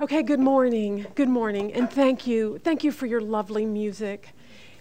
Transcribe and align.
Okay, 0.00 0.22
good 0.22 0.38
morning. 0.38 1.06
Good 1.16 1.28
morning. 1.28 1.72
And 1.72 1.90
thank 1.90 2.24
you. 2.24 2.58
Thank 2.62 2.84
you 2.84 2.92
for 2.92 3.06
your 3.06 3.20
lovely 3.20 3.66
music. 3.66 4.32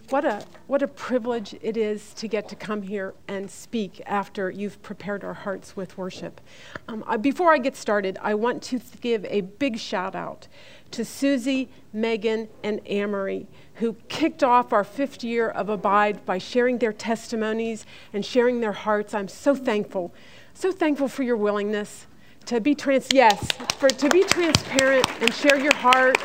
What 0.10 0.24
a, 0.24 0.46
what 0.68 0.84
a 0.84 0.88
privilege 0.88 1.56
it 1.60 1.76
is 1.76 2.14
to 2.14 2.28
get 2.28 2.48
to 2.50 2.56
come 2.56 2.84
here 2.84 3.16
and 3.28 3.50
speak 3.50 4.00
after 4.06 4.52
you've 4.52 4.80
prepared 4.84 5.24
our 5.24 5.34
hearts 5.34 5.76
with 5.76 5.98
worship. 5.98 6.40
Um, 6.88 7.04
I, 7.08 7.18
before 7.18 7.52
I 7.52 7.58
get 7.58 7.76
started, 7.76 8.20
I 8.22 8.36
want 8.36 8.62
to 8.64 8.80
give 9.02 9.26
a 9.26 9.42
big 9.42 9.80
shout 9.80 10.14
out 10.14 10.48
to 10.92 11.04
Susie, 11.04 11.70
Megan, 11.92 12.48
and 12.64 12.80
Amory, 12.86 13.48
who 13.76 13.94
kicked 14.10 14.44
off 14.44 14.72
our 14.72 14.84
fifth 14.84 15.24
year 15.24 15.50
of 15.50 15.68
Abide 15.68 16.28
by 16.28 16.38
sharing 16.38 16.78
their 16.78 16.94
testimonies 16.94 17.88
and 18.14 18.24
sharing 18.24 18.60
their 18.60 18.72
hearts. 18.72 19.16
I'm 19.16 19.30
so 19.30 19.56
thankful, 19.56 20.14
so 20.54 20.72
thankful 20.72 21.08
for 21.08 21.24
your 21.24 21.38
willingness 21.38 22.06
to 22.48 22.62
be 22.62 22.74
trans, 22.74 23.10
yes, 23.12 23.52
for 23.78 23.90
to 23.90 24.10
be 24.10 24.24
transparent 24.24 25.06
and 25.22 25.34
share 25.34 25.60
your 25.60 25.74
hearts. 25.76 26.24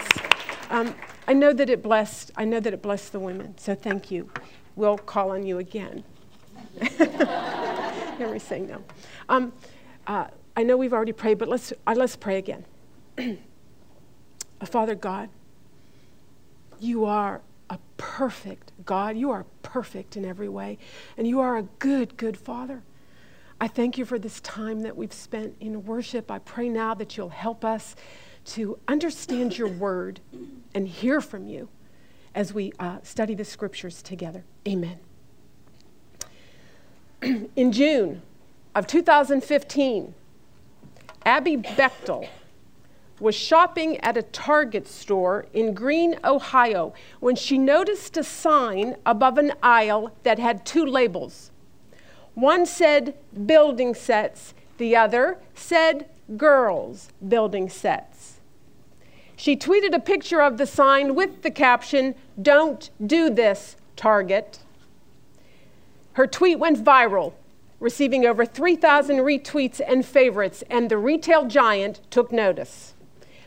Um, 0.71 0.95
I 1.27 1.33
know 1.33 1.53
that 1.53 1.69
it 1.69 1.83
blessed. 1.83 2.31
I 2.37 2.45
know 2.45 2.61
that 2.61 2.73
it 2.73 2.81
blessed 2.81 3.13
the 3.13 3.21
women. 3.21 3.59
So 3.59 3.75
thank 3.75 4.11
you. 4.11 4.31
We'll 4.77 4.99
call 4.99 5.33
on 5.33 5.45
you 5.45 5.59
again. 5.59 6.05
Never 6.99 8.39
say 8.39 8.61
no. 8.61 8.83
Um, 9.29 9.53
uh, 10.07 10.29
I 10.57 10.63
know 10.63 10.77
we've 10.77 10.93
already 10.93 11.13
prayed, 11.13 11.39
but 11.39 11.49
let's 11.49 11.73
uh, 11.87 11.95
let's 11.97 12.15
pray 12.15 12.39
again. 12.39 12.65
Father 14.65 14.95
God, 14.95 15.29
you 16.79 17.05
are 17.05 17.43
a 17.69 17.79
perfect 17.97 18.71
God. 18.85 19.17
You 19.17 19.33
are 19.33 19.45
perfect 19.63 20.17
in 20.17 20.25
every 20.25 20.49
way, 20.49 20.79
and 21.17 21.27
you 21.27 21.41
are 21.41 21.57
a 21.57 21.63
good, 21.63 22.17
good 22.17 22.37
Father. 22.37 22.83
I 23.63 23.69
thank 23.69 23.97
you 23.97 24.05
for 24.05 24.19
this 24.19 24.41
time 24.41 24.81
that 24.81 24.97
we've 24.97 25.13
spent 25.13 25.55
in 25.61 25.87
worship. 25.87 26.33
I 26.33 26.41
pray 26.41 26.69
now 26.69 26.95
that 26.95 27.17
you'll 27.17 27.29
help 27.29 27.65
us 27.65 27.95
to 28.47 28.77
understand 28.89 29.57
your 29.57 29.69
word 29.79 30.19
and 30.75 30.89
hear 30.89 31.21
from 31.21 31.47
you 31.47 31.69
as 32.35 32.53
we 32.53 32.73
uh, 32.81 32.97
study 33.05 33.37
the 33.37 33.45
scriptures 33.45 34.03
together. 34.03 34.43
Amen. 34.67 34.99
in 37.55 37.71
June 37.71 38.23
of 38.75 38.89
2015, 38.89 40.13
Abi 41.25 41.57
Bechtel 41.57 42.29
was 43.21 43.37
shopping 43.37 43.97
at 43.99 44.17
a 44.17 44.23
Target 44.23 44.89
store 44.89 45.47
in 45.53 45.73
Green, 45.73 46.19
Ohio, 46.25 46.95
when 47.21 47.37
she 47.37 47.59
noticed 47.59 48.17
a 48.17 48.25
sign 48.25 48.97
above 49.07 49.39
an 49.39 49.53
aisle 49.63 50.11
that 50.25 50.41
had 50.41 50.67
two 50.67 50.85
labels 50.85 51.52
one 52.35 52.67
said 52.67 53.15
building 53.47 53.95
sets, 53.95 54.55
the 54.79 54.97
other 54.97 55.39
said 55.55 56.09
girls 56.37 57.09
building 57.27 57.69
sets. 57.69 58.41
She 59.37 59.57
tweeted 59.57 59.95
a 59.95 60.01
picture 60.01 60.41
of 60.41 60.57
the 60.57 60.67
sign 60.67 61.15
with 61.15 61.43
the 61.43 61.51
caption, 61.51 62.15
Don't 62.41 62.91
do 63.05 63.29
this, 63.29 63.77
Target. 63.97 64.61
Her 66.15 66.27
tweet 66.27 66.59
went 66.59 66.83
viral, 66.83 67.33
receiving 67.81 68.25
over 68.25 68.45
3,000 68.45 69.17
retweets 69.17 69.81
and 69.87 70.07
favorites, 70.07 70.63
and 70.71 70.89
the 70.89 70.99
retail 70.99 71.47
giant 71.47 72.01
took 72.11 72.31
notice. 72.31 72.95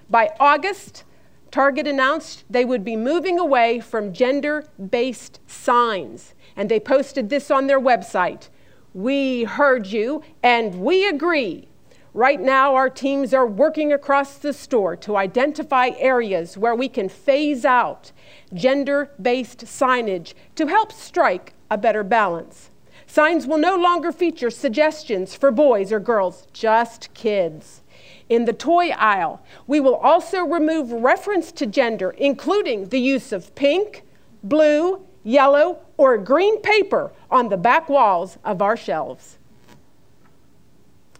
By 0.09 0.31
August, 0.39 1.03
Target 1.51 1.87
announced 1.87 2.43
they 2.49 2.65
would 2.65 2.83
be 2.83 2.97
moving 2.97 3.39
away 3.39 3.79
from 3.79 4.13
gender 4.13 4.67
based 4.89 5.39
signs, 5.47 6.33
and 6.55 6.69
they 6.69 6.79
posted 6.79 7.29
this 7.29 7.49
on 7.49 7.67
their 7.67 7.79
website 7.79 8.49
we 8.95 9.43
heard 9.43 9.85
you 9.87 10.23
and 10.41 10.73
we 10.81 11.05
agree. 11.05 11.67
Right 12.13 12.39
now, 12.39 12.75
our 12.75 12.89
teams 12.89 13.33
are 13.33 13.45
working 13.45 13.91
across 13.91 14.37
the 14.37 14.53
store 14.53 14.95
to 14.95 15.17
identify 15.17 15.89
areas 15.97 16.57
where 16.57 16.73
we 16.73 16.87
can 16.87 17.09
phase 17.09 17.65
out 17.65 18.13
gender 18.53 19.11
based 19.21 19.65
signage 19.65 20.33
to 20.55 20.67
help 20.67 20.93
strike 20.93 21.53
a 21.69 21.77
better 21.77 22.03
balance. 22.05 22.71
Signs 23.05 23.45
will 23.45 23.57
no 23.57 23.75
longer 23.75 24.13
feature 24.13 24.49
suggestions 24.49 25.35
for 25.35 25.51
boys 25.51 25.91
or 25.91 25.99
girls, 25.99 26.47
just 26.53 27.13
kids. 27.13 27.81
In 28.29 28.45
the 28.45 28.53
toy 28.53 28.91
aisle, 28.91 29.43
we 29.67 29.81
will 29.81 29.95
also 29.95 30.45
remove 30.45 30.93
reference 30.93 31.51
to 31.51 31.65
gender, 31.65 32.11
including 32.11 32.85
the 32.85 32.99
use 32.99 33.33
of 33.33 33.53
pink, 33.55 34.03
blue, 34.41 35.05
yellow, 35.23 35.84
or 35.97 36.17
green 36.17 36.61
paper 36.61 37.11
on 37.31 37.49
the 37.49 37.57
back 37.57 37.89
walls 37.89 38.37
of 38.43 38.61
our 38.61 38.75
shelves. 38.75 39.37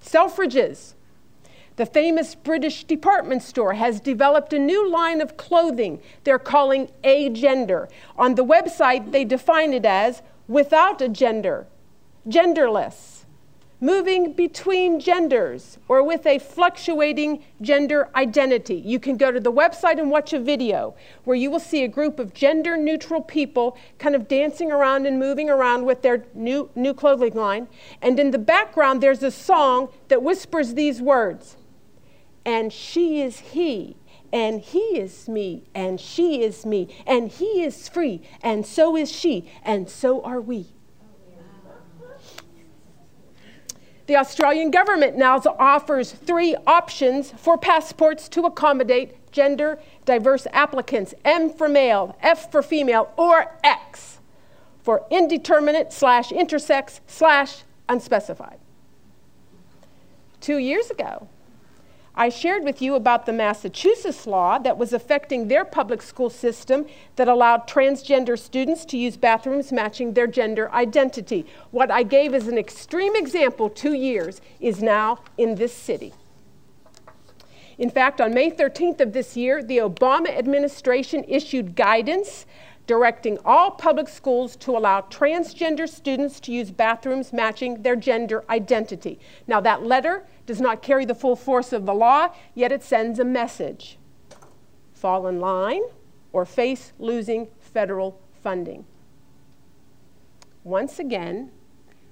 Selfridges, 0.02 0.94
the 1.78 1.86
famous 1.86 2.36
British 2.36 2.84
department 2.84 3.42
store, 3.42 3.74
has 3.74 4.00
developed 4.00 4.54
a 4.54 4.60
new 4.60 4.90
line 4.90 5.22
of 5.22 5.38
clothing 5.38 6.00
they're 6.24 6.40
calling 6.40 6.90
Agender. 7.04 7.90
On 8.18 8.36
the 8.36 8.46
website, 8.46 9.12
they 9.12 9.26
define 9.26 9.74
it 9.74 9.86
as 9.86 10.22
without 10.48 11.02
a 11.02 11.10
gender, 11.10 11.68
genderless 12.28 13.15
moving 13.80 14.34
between 14.34 15.00
genders 15.00 15.78
or 15.88 16.04
with 16.04 16.26
a 16.26 16.40
fluctuating 16.40 17.44
gender 17.62 18.10
identity. 18.16 18.76
You 18.76 19.00
can 19.00 19.18
go 19.18 19.32
to 19.32 19.40
the 19.40 19.52
website 19.52 20.00
and 20.00 20.10
watch 20.10 20.34
a 20.34 20.40
video 20.40 20.96
where 21.24 21.36
you 21.36 21.52
will 21.52 21.60
see 21.60 21.84
a 21.84 21.88
group 21.88 22.20
of 22.20 22.34
gender 22.34 22.78
neutral 22.78 23.22
people 23.22 23.78
kind 24.00 24.16
of 24.16 24.28
dancing 24.28 24.72
around 24.72 25.06
and 25.06 25.20
moving 25.20 25.50
around 25.50 25.86
with 25.86 26.02
their 26.02 26.26
new, 26.34 26.70
new 26.76 26.94
clothing 26.94 27.34
line. 27.34 27.68
And 28.02 28.20
in 28.20 28.32
the 28.32 28.40
background, 28.40 29.02
there's 29.02 29.24
a 29.24 29.32
song 29.32 29.90
that 30.08 30.24
whispers 30.24 30.74
these 30.74 31.02
words 31.02 31.58
And 32.46 32.72
she 32.72 33.22
is 33.22 33.40
he. 33.40 33.98
And 34.34 34.60
he 34.60 35.00
is 35.00 35.30
me, 35.30 35.64
and 35.74 35.98
she 35.98 36.44
is 36.44 36.66
me, 36.66 36.94
and 37.08 37.30
he 37.32 37.64
is 37.64 37.88
free, 37.88 38.22
and 38.42 38.66
so 38.66 38.98
is 38.98 39.10
she, 39.10 39.50
and 39.64 39.90
so 39.90 40.22
are 40.24 40.42
we. 40.42 40.75
The 44.08 44.18
Australian 44.18 44.70
government 44.70 45.18
now 45.18 45.42
offers 45.58 46.12
three 46.12 46.56
options 46.68 47.32
for 47.32 47.58
passports 47.58 48.30
to 48.30 48.44
accommodate 48.44 49.32
gender 49.32 49.80
diverse 50.06 50.46
applicants 50.54 51.14
M 51.24 51.50
for 51.50 51.68
male, 51.68 52.16
F 52.22 52.52
for 52.52 52.62
female, 52.62 53.12
or 53.18 53.58
X 53.64 54.20
for 54.84 55.06
indeterminate 55.10 55.92
slash 55.92 56.30
intersex 56.30 57.00
slash 57.08 57.64
unspecified. 57.90 58.60
Two 60.40 60.58
years 60.58 60.92
ago, 60.92 61.28
I 62.18 62.30
shared 62.30 62.64
with 62.64 62.82
you 62.82 62.96
about 62.96 63.26
the 63.26 63.34
Massachusetts 63.34 64.26
law 64.26 64.58
that 64.60 64.78
was 64.78 64.94
affecting 64.94 65.50
their 65.50 65.66
public 65.66 66.02
school 66.02 66.30
system 66.30 66.86
that 67.18 67.28
allowed 67.28 67.68
transgender 67.68 68.40
students 68.40 68.86
to 68.86 68.98
use 68.98 69.18
bathrooms 69.18 69.74
matching 69.74 70.14
their 70.14 70.28
gender 70.28 70.72
identity. 70.72 71.46
What 71.72 71.92
I 71.92 72.04
gave 72.04 72.34
as 72.34 72.48
an 72.48 72.58
extreme 72.58 73.18
example 73.18 73.70
two 73.70 73.94
years 73.94 74.40
is 74.62 74.82
now 74.82 75.20
in 75.38 75.56
this 75.56 75.74
city. 75.74 76.14
In 77.78 77.90
fact, 77.90 78.22
on 78.22 78.34
May 78.34 78.50
13th 78.50 79.02
of 79.02 79.12
this 79.12 79.36
year, 79.36 79.62
the 79.62 79.80
Obama 79.80 80.30
administration 80.30 81.26
issued 81.28 81.76
guidance 81.76 82.46
directing 82.88 83.38
all 83.44 83.72
public 83.72 84.08
schools 84.08 84.56
to 84.56 84.72
allow 84.72 85.02
transgender 85.02 85.90
students 85.90 86.40
to 86.40 86.54
use 86.54 86.72
bathrooms 86.72 87.34
matching 87.34 87.82
their 87.82 87.98
gender 87.98 88.46
identity. 88.50 89.20
Now, 89.48 89.60
that 89.62 89.84
letter 89.84 90.26
does 90.46 90.62
not 90.62 90.82
carry 90.82 91.06
the 91.06 91.16
full 91.16 91.36
force 91.36 91.74
of 91.74 91.86
the 91.86 91.94
law, 91.94 92.30
yet 92.54 92.72
it 92.72 92.84
sends 92.84 93.20
a 93.20 93.26
message 93.26 93.98
fall 94.94 95.28
in 95.28 95.40
line 95.40 95.82
or 96.32 96.46
face 96.46 96.94
losing 97.00 97.48
federal 97.60 98.20
funding. 98.42 98.86
Once 100.64 101.00
again, 101.00 101.52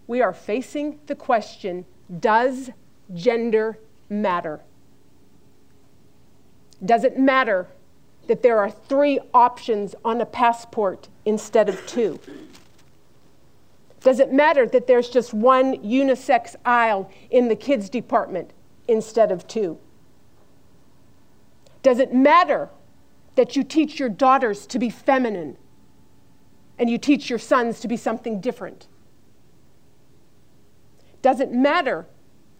we 0.07 0.21
are 0.21 0.33
facing 0.33 0.99
the 1.07 1.15
question 1.15 1.85
does 2.19 2.69
gender 3.13 3.79
matter? 4.09 4.61
Does 6.83 7.03
it 7.03 7.17
matter 7.17 7.67
that 8.27 8.43
there 8.43 8.59
are 8.59 8.69
three 8.69 9.19
options 9.33 9.95
on 10.03 10.21
a 10.21 10.25
passport 10.25 11.07
instead 11.25 11.69
of 11.69 11.85
two? 11.87 12.19
Does 14.03 14.19
it 14.19 14.33
matter 14.33 14.65
that 14.67 14.85
there's 14.85 15.09
just 15.09 15.33
one 15.33 15.77
unisex 15.77 16.55
aisle 16.65 17.09
in 17.31 17.47
the 17.47 17.55
kids 17.55 17.89
department 17.89 18.51
instead 18.87 19.31
of 19.31 19.47
two? 19.47 19.79
Does 21.81 21.99
it 21.99 22.13
matter 22.13 22.69
that 23.35 23.55
you 23.55 23.63
teach 23.63 23.99
your 23.99 24.09
daughters 24.09 24.67
to 24.67 24.77
be 24.77 24.89
feminine 24.89 25.57
and 26.77 26.89
you 26.89 26.97
teach 26.97 27.29
your 27.29 27.39
sons 27.39 27.79
to 27.79 27.87
be 27.87 27.95
something 27.95 28.41
different? 28.41 28.87
Does 31.21 31.39
it 31.39 31.53
matter 31.53 32.05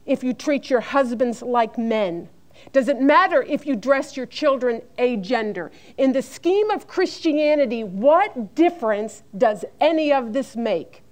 if 0.06 0.24
you 0.24 0.34
treat 0.34 0.69
your 0.69 0.80
husbands 0.80 1.42
like 1.42 1.78
men? 1.78 2.30
Does 2.72 2.88
it 2.88 3.01
matter 3.01 3.44
if 3.44 3.66
you 3.66 3.75
dress 3.75 4.16
your 4.16 4.25
children 4.25 4.81
agender? 4.98 5.72
In 5.98 6.13
the 6.13 6.22
scheme 6.22 6.69
of 6.69 6.88
Christianity, 6.88 7.84
what 7.84 8.56
difference 8.56 9.24
does 9.38 9.66
any 9.81 10.13
of 10.13 10.31
this 10.31 10.56
make? 10.56 11.02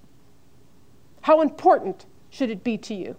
How 1.21 1.41
important 1.41 2.05
should 2.29 2.49
it 2.49 2.63
be 2.63 2.77
to 2.79 2.93
you? 2.93 3.15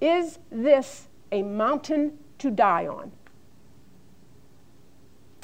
Is 0.00 0.38
this 0.50 1.08
a 1.32 1.42
mountain 1.42 2.18
to 2.38 2.50
die 2.50 2.86
on. 2.86 3.12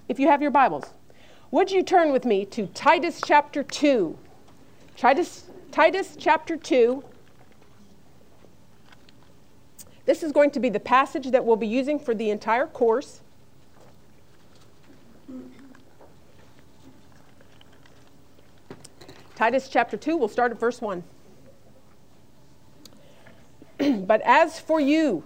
If 0.09 0.19
you 0.19 0.29
have 0.29 0.43
your 0.43 0.51
Bibles, 0.51 0.85
would 1.51 1.71
you 1.71 1.83
turn 1.83 2.13
with 2.13 2.25
me 2.25 2.45
to 2.47 2.67
Titus 2.69 3.21
chapter 3.25 3.63
2? 3.63 4.17
Titus, 4.97 5.51
Titus 5.71 6.17
chapter 6.19 6.57
2. 6.57 7.03
This 10.05 10.23
is 10.23 10.33
going 10.33 10.51
to 10.51 10.61
be 10.61 10.69
the 10.69 10.81
passage 10.81 11.31
that 11.31 11.45
we'll 11.45 11.57
be 11.57 11.67
using 11.67 11.99
for 11.99 12.15
the 12.15 12.31
entire 12.31 12.67
course. 12.67 13.21
Titus 19.35 19.69
chapter 19.69 19.97
2, 19.97 20.17
we'll 20.17 20.29
start 20.29 20.53
at 20.53 20.61
verse 20.61 20.81
1. 20.81 21.03
but 24.07 24.21
as 24.23 24.61
for 24.61 24.81
you, 24.81 25.25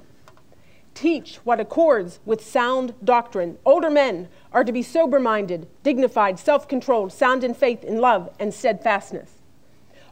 teach 0.95 1.37
what 1.45 1.61
accords 1.61 2.19
with 2.25 2.45
sound 2.45 2.95
doctrine. 3.05 3.59
Older 3.65 3.91
men 3.91 4.29
are 4.53 4.65
to 4.65 4.73
be 4.73 4.83
sober 4.83 5.21
minded, 5.21 5.69
dignified, 5.83 6.39
self 6.39 6.67
controlled, 6.67 7.13
sound 7.13 7.45
in 7.45 7.53
faith, 7.53 7.85
in 7.85 8.01
love, 8.01 8.35
and 8.41 8.53
steadfastness. 8.53 9.31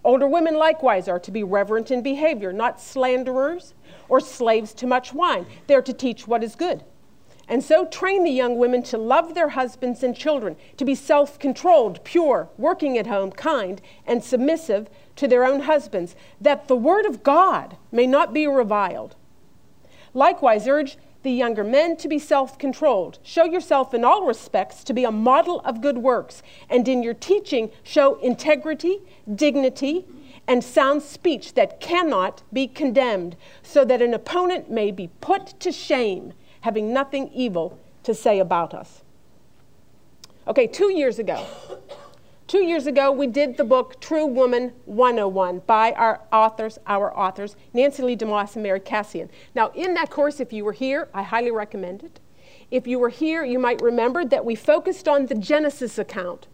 Older 0.05 0.29
women 0.29 0.55
likewise 0.55 1.09
are 1.09 1.19
to 1.19 1.31
be 1.33 1.43
reverent 1.43 1.91
in 1.91 2.03
behavior, 2.03 2.53
not 2.53 2.81
slanderers 2.81 3.75
or 4.09 4.21
slaves 4.21 4.73
to 4.75 4.87
much 4.87 5.13
wine. 5.13 5.47
They're 5.67 5.83
to 5.83 5.93
teach 5.93 6.29
what 6.29 6.45
is 6.45 6.55
good. 6.55 6.85
And 7.49 7.63
so 7.63 7.87
train 7.87 8.25
the 8.25 8.31
young 8.31 8.59
women 8.59 8.83
to 8.85 8.99
love 8.99 9.35
their 9.35 9.51
husbands 9.51 10.03
and 10.03 10.17
children, 10.17 10.57
to 10.77 10.85
be 10.85 10.95
self 10.95 11.39
controlled, 11.39 12.03
pure, 12.03 12.49
working 12.59 12.99
at 12.99 13.07
home, 13.07 13.31
kind, 13.31 13.81
and 14.07 14.23
submissive 14.23 14.89
to 15.17 15.29
their 15.29 15.45
own 15.45 15.61
husbands, 15.61 16.17
that 16.41 16.67
the 16.67 16.77
word 16.77 17.07
of 17.07 17.23
God 17.23 17.77
may 17.93 18.07
not 18.07 18.35
be 18.35 18.47
reviled. 18.47 19.15
Likewise, 20.13 20.67
urge 20.67 20.99
the 21.23 21.31
younger 21.31 21.65
men 21.65 21.97
to 21.97 22.09
be 22.09 22.19
self 22.19 22.59
controlled. 22.59 23.19
Show 23.23 23.45
yourself 23.45 23.95
in 23.95 24.05
all 24.05 24.27
respects 24.27 24.83
to 24.85 24.93
be 24.93 25.05
a 25.05 25.13
model 25.13 25.61
of 25.61 25.81
good 25.81 25.99
works, 25.99 26.43
and 26.69 26.89
in 26.89 27.03
your 27.03 27.15
teaching, 27.15 27.71
show 27.85 28.15
integrity, 28.21 29.03
dignity, 29.33 30.05
and 30.49 30.63
sound 30.63 31.03
speech 31.03 31.55
that 31.55 31.81
cannot 31.81 32.43
be 32.53 32.67
condemned, 32.67 33.37
so 33.63 33.85
that 33.85 34.03
an 34.03 34.15
opponent 34.15 34.71
may 34.71 34.91
be 34.91 35.11
put 35.21 35.59
to 35.61 35.71
shame, 35.71 36.33
having 36.67 36.93
nothing 36.93 37.31
evil 37.33 37.79
to 38.03 38.13
say 38.13 38.41
about 38.41 38.75
us. 38.75 39.03
Okay, 40.49 40.67
two 40.67 40.93
years 40.93 41.21
ago, 41.21 41.47
Two 42.49 42.63
years 42.63 42.87
ago, 42.87 43.11
we 43.11 43.27
did 43.27 43.57
the 43.57 43.65
book 43.65 44.01
True 44.01 44.25
Woman 44.25 44.73
101 44.85 45.63
by 45.67 45.91
our 45.95 46.21
authors, 46.33 46.79
our 46.87 47.13
authors, 47.19 47.57
Nancy 47.73 48.05
Leigh 48.05 48.17
DeMoss 48.17 48.55
and 48.55 48.63
Mary 48.63 48.79
Kassian. 48.79 49.29
Now, 49.57 49.73
in 49.75 49.95
that 49.95 50.11
course, 50.11 50.39
if 50.39 50.53
you 50.53 50.65
were 50.65 50.73
here, 50.73 51.09
I 51.13 51.25
highly 51.25 51.51
recommend 51.51 52.05
it. 52.05 52.21
If 52.71 52.87
you 52.87 53.01
were 53.01 53.09
here, 53.09 53.43
you 53.45 53.59
might 53.59 53.83
remember 53.83 54.25
that 54.25 54.45
we 54.45 54.55
focused 54.55 55.09
on 55.09 55.27
the 55.27 55.35
Genesis 55.35 55.99
account. 55.99 56.47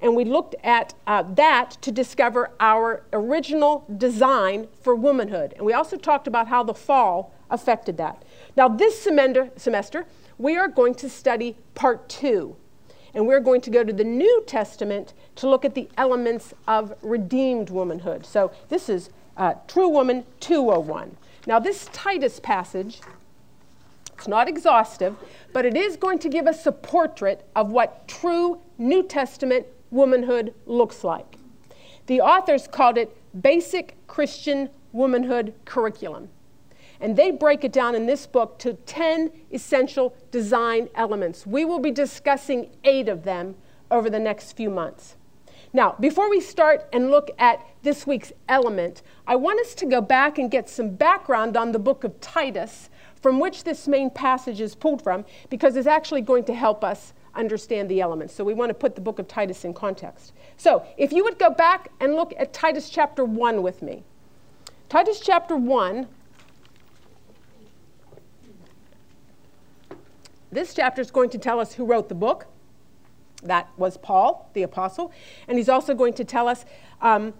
And 0.00 0.14
we 0.14 0.24
looked 0.24 0.54
at 0.62 0.94
uh, 1.08 1.24
that 1.34 1.72
to 1.82 1.90
discover 1.90 2.52
our 2.60 3.02
original 3.12 3.84
design 3.96 4.68
for 4.80 4.94
womanhood. 4.94 5.54
And 5.56 5.66
we 5.66 5.72
also 5.72 5.96
talked 5.96 6.28
about 6.28 6.46
how 6.46 6.62
the 6.62 6.74
fall 6.74 7.34
affected 7.50 7.96
that. 7.96 8.22
Now, 8.56 8.68
this 8.68 9.00
semester, 9.00 10.06
we 10.38 10.56
are 10.56 10.68
going 10.68 10.94
to 10.96 11.10
study 11.10 11.56
part 11.74 12.08
two 12.08 12.56
and 13.12 13.26
we're 13.26 13.40
going 13.40 13.62
to 13.62 13.70
go 13.70 13.82
to 13.82 13.92
the 13.92 14.04
New 14.04 14.44
Testament 14.46 15.14
to 15.36 15.48
look 15.48 15.64
at 15.64 15.74
the 15.74 15.88
elements 15.96 16.52
of 16.68 16.94
redeemed 17.02 17.70
womanhood. 17.70 18.26
So 18.26 18.52
this 18.68 18.88
is 18.88 19.10
uh, 19.36 19.54
True 19.66 19.88
Woman 19.88 20.24
201. 20.40 21.16
Now, 21.46 21.58
this 21.58 21.88
Titus 21.92 22.40
passage, 22.40 23.00
it's 24.14 24.28
not 24.28 24.48
exhaustive, 24.48 25.16
but 25.52 25.64
it 25.64 25.76
is 25.76 25.96
going 25.96 26.18
to 26.20 26.28
give 26.28 26.46
us 26.46 26.66
a 26.66 26.72
portrait 26.72 27.46
of 27.54 27.70
what 27.70 28.06
true 28.08 28.60
New 28.76 29.02
Testament 29.02 29.66
womanhood 29.90 30.52
looks 30.66 31.04
like. 31.04 31.36
The 32.06 32.20
authors 32.20 32.66
called 32.66 32.98
it 32.98 33.16
Basic 33.40 33.96
Christian 34.06 34.70
Womanhood 34.92 35.54
Curriculum. 35.64 36.28
And 37.00 37.16
they 37.16 37.30
break 37.30 37.64
it 37.64 37.72
down 37.72 37.94
in 37.94 38.06
this 38.06 38.26
book 38.26 38.58
to 38.60 38.74
10 38.74 39.30
essential 39.52 40.14
design 40.30 40.88
elements. 40.94 41.46
We 41.46 41.64
will 41.64 41.78
be 41.78 41.90
discussing 41.90 42.70
eight 42.84 43.08
of 43.08 43.24
them 43.24 43.56
over 43.90 44.10
the 44.10 44.18
next 44.18 44.52
few 44.52 44.70
months. 44.70 45.16
Now, 45.72 45.94
before 46.00 46.30
we 46.30 46.40
start 46.40 46.88
and 46.92 47.10
look 47.10 47.30
at 47.38 47.62
this 47.82 48.06
week's 48.06 48.32
element, 48.48 49.02
I 49.26 49.36
want 49.36 49.60
us 49.60 49.74
to 49.74 49.86
go 49.86 50.00
back 50.00 50.38
and 50.38 50.50
get 50.50 50.68
some 50.68 50.90
background 50.90 51.56
on 51.56 51.72
the 51.72 51.78
book 51.78 52.02
of 52.04 52.18
Titus, 52.20 52.88
from 53.20 53.40
which 53.40 53.64
this 53.64 53.86
main 53.86 54.08
passage 54.10 54.60
is 54.60 54.74
pulled 54.74 55.02
from, 55.02 55.24
because 55.50 55.76
it's 55.76 55.86
actually 55.86 56.22
going 56.22 56.44
to 56.44 56.54
help 56.54 56.82
us 56.82 57.12
understand 57.34 57.88
the 57.88 58.00
elements. 58.00 58.34
So 58.34 58.42
we 58.44 58.54
want 58.54 58.70
to 58.70 58.74
put 58.74 58.94
the 58.94 59.00
book 59.00 59.18
of 59.18 59.28
Titus 59.28 59.64
in 59.64 59.74
context. 59.74 60.32
So 60.56 60.84
if 60.96 61.12
you 61.12 61.22
would 61.24 61.38
go 61.38 61.50
back 61.50 61.90
and 62.00 62.14
look 62.14 62.32
at 62.38 62.52
Titus 62.52 62.88
chapter 62.88 63.24
1 63.24 63.62
with 63.62 63.82
me. 63.82 64.02
Titus 64.88 65.20
chapter 65.20 65.56
1 65.56 66.06
This 70.56 70.72
chapter 70.72 71.02
is 71.02 71.10
going 71.10 71.28
to 71.30 71.38
tell 71.38 71.60
us 71.60 71.74
who 71.74 71.84
wrote 71.84 72.08
the 72.08 72.14
book. 72.14 72.46
That 73.42 73.68
was 73.76 73.98
Paul, 73.98 74.50
the 74.54 74.62
apostle. 74.62 75.12
And 75.48 75.58
he's 75.58 75.68
also 75.68 75.92
going 75.92 76.14
to 76.14 76.24
tell 76.24 76.48
us 76.48 76.64
um, 77.02 77.34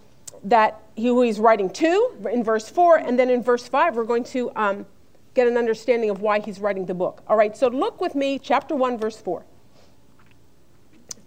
that 0.44 0.82
he, 0.96 1.06
who 1.06 1.22
he's 1.22 1.40
writing 1.40 1.70
to 1.70 2.14
in 2.30 2.44
verse 2.44 2.68
4. 2.68 2.98
And 2.98 3.18
then 3.18 3.30
in 3.30 3.42
verse 3.42 3.66
5, 3.66 3.96
we're 3.96 4.04
going 4.04 4.24
to 4.24 4.54
um, 4.54 4.84
get 5.32 5.48
an 5.48 5.56
understanding 5.56 6.10
of 6.10 6.20
why 6.20 6.40
he's 6.40 6.60
writing 6.60 6.84
the 6.84 6.92
book. 6.92 7.22
All 7.26 7.38
right, 7.38 7.56
so 7.56 7.68
look 7.68 8.02
with 8.02 8.14
me, 8.14 8.38
chapter 8.38 8.76
1, 8.76 8.98
verse 8.98 9.16
4. 9.16 9.46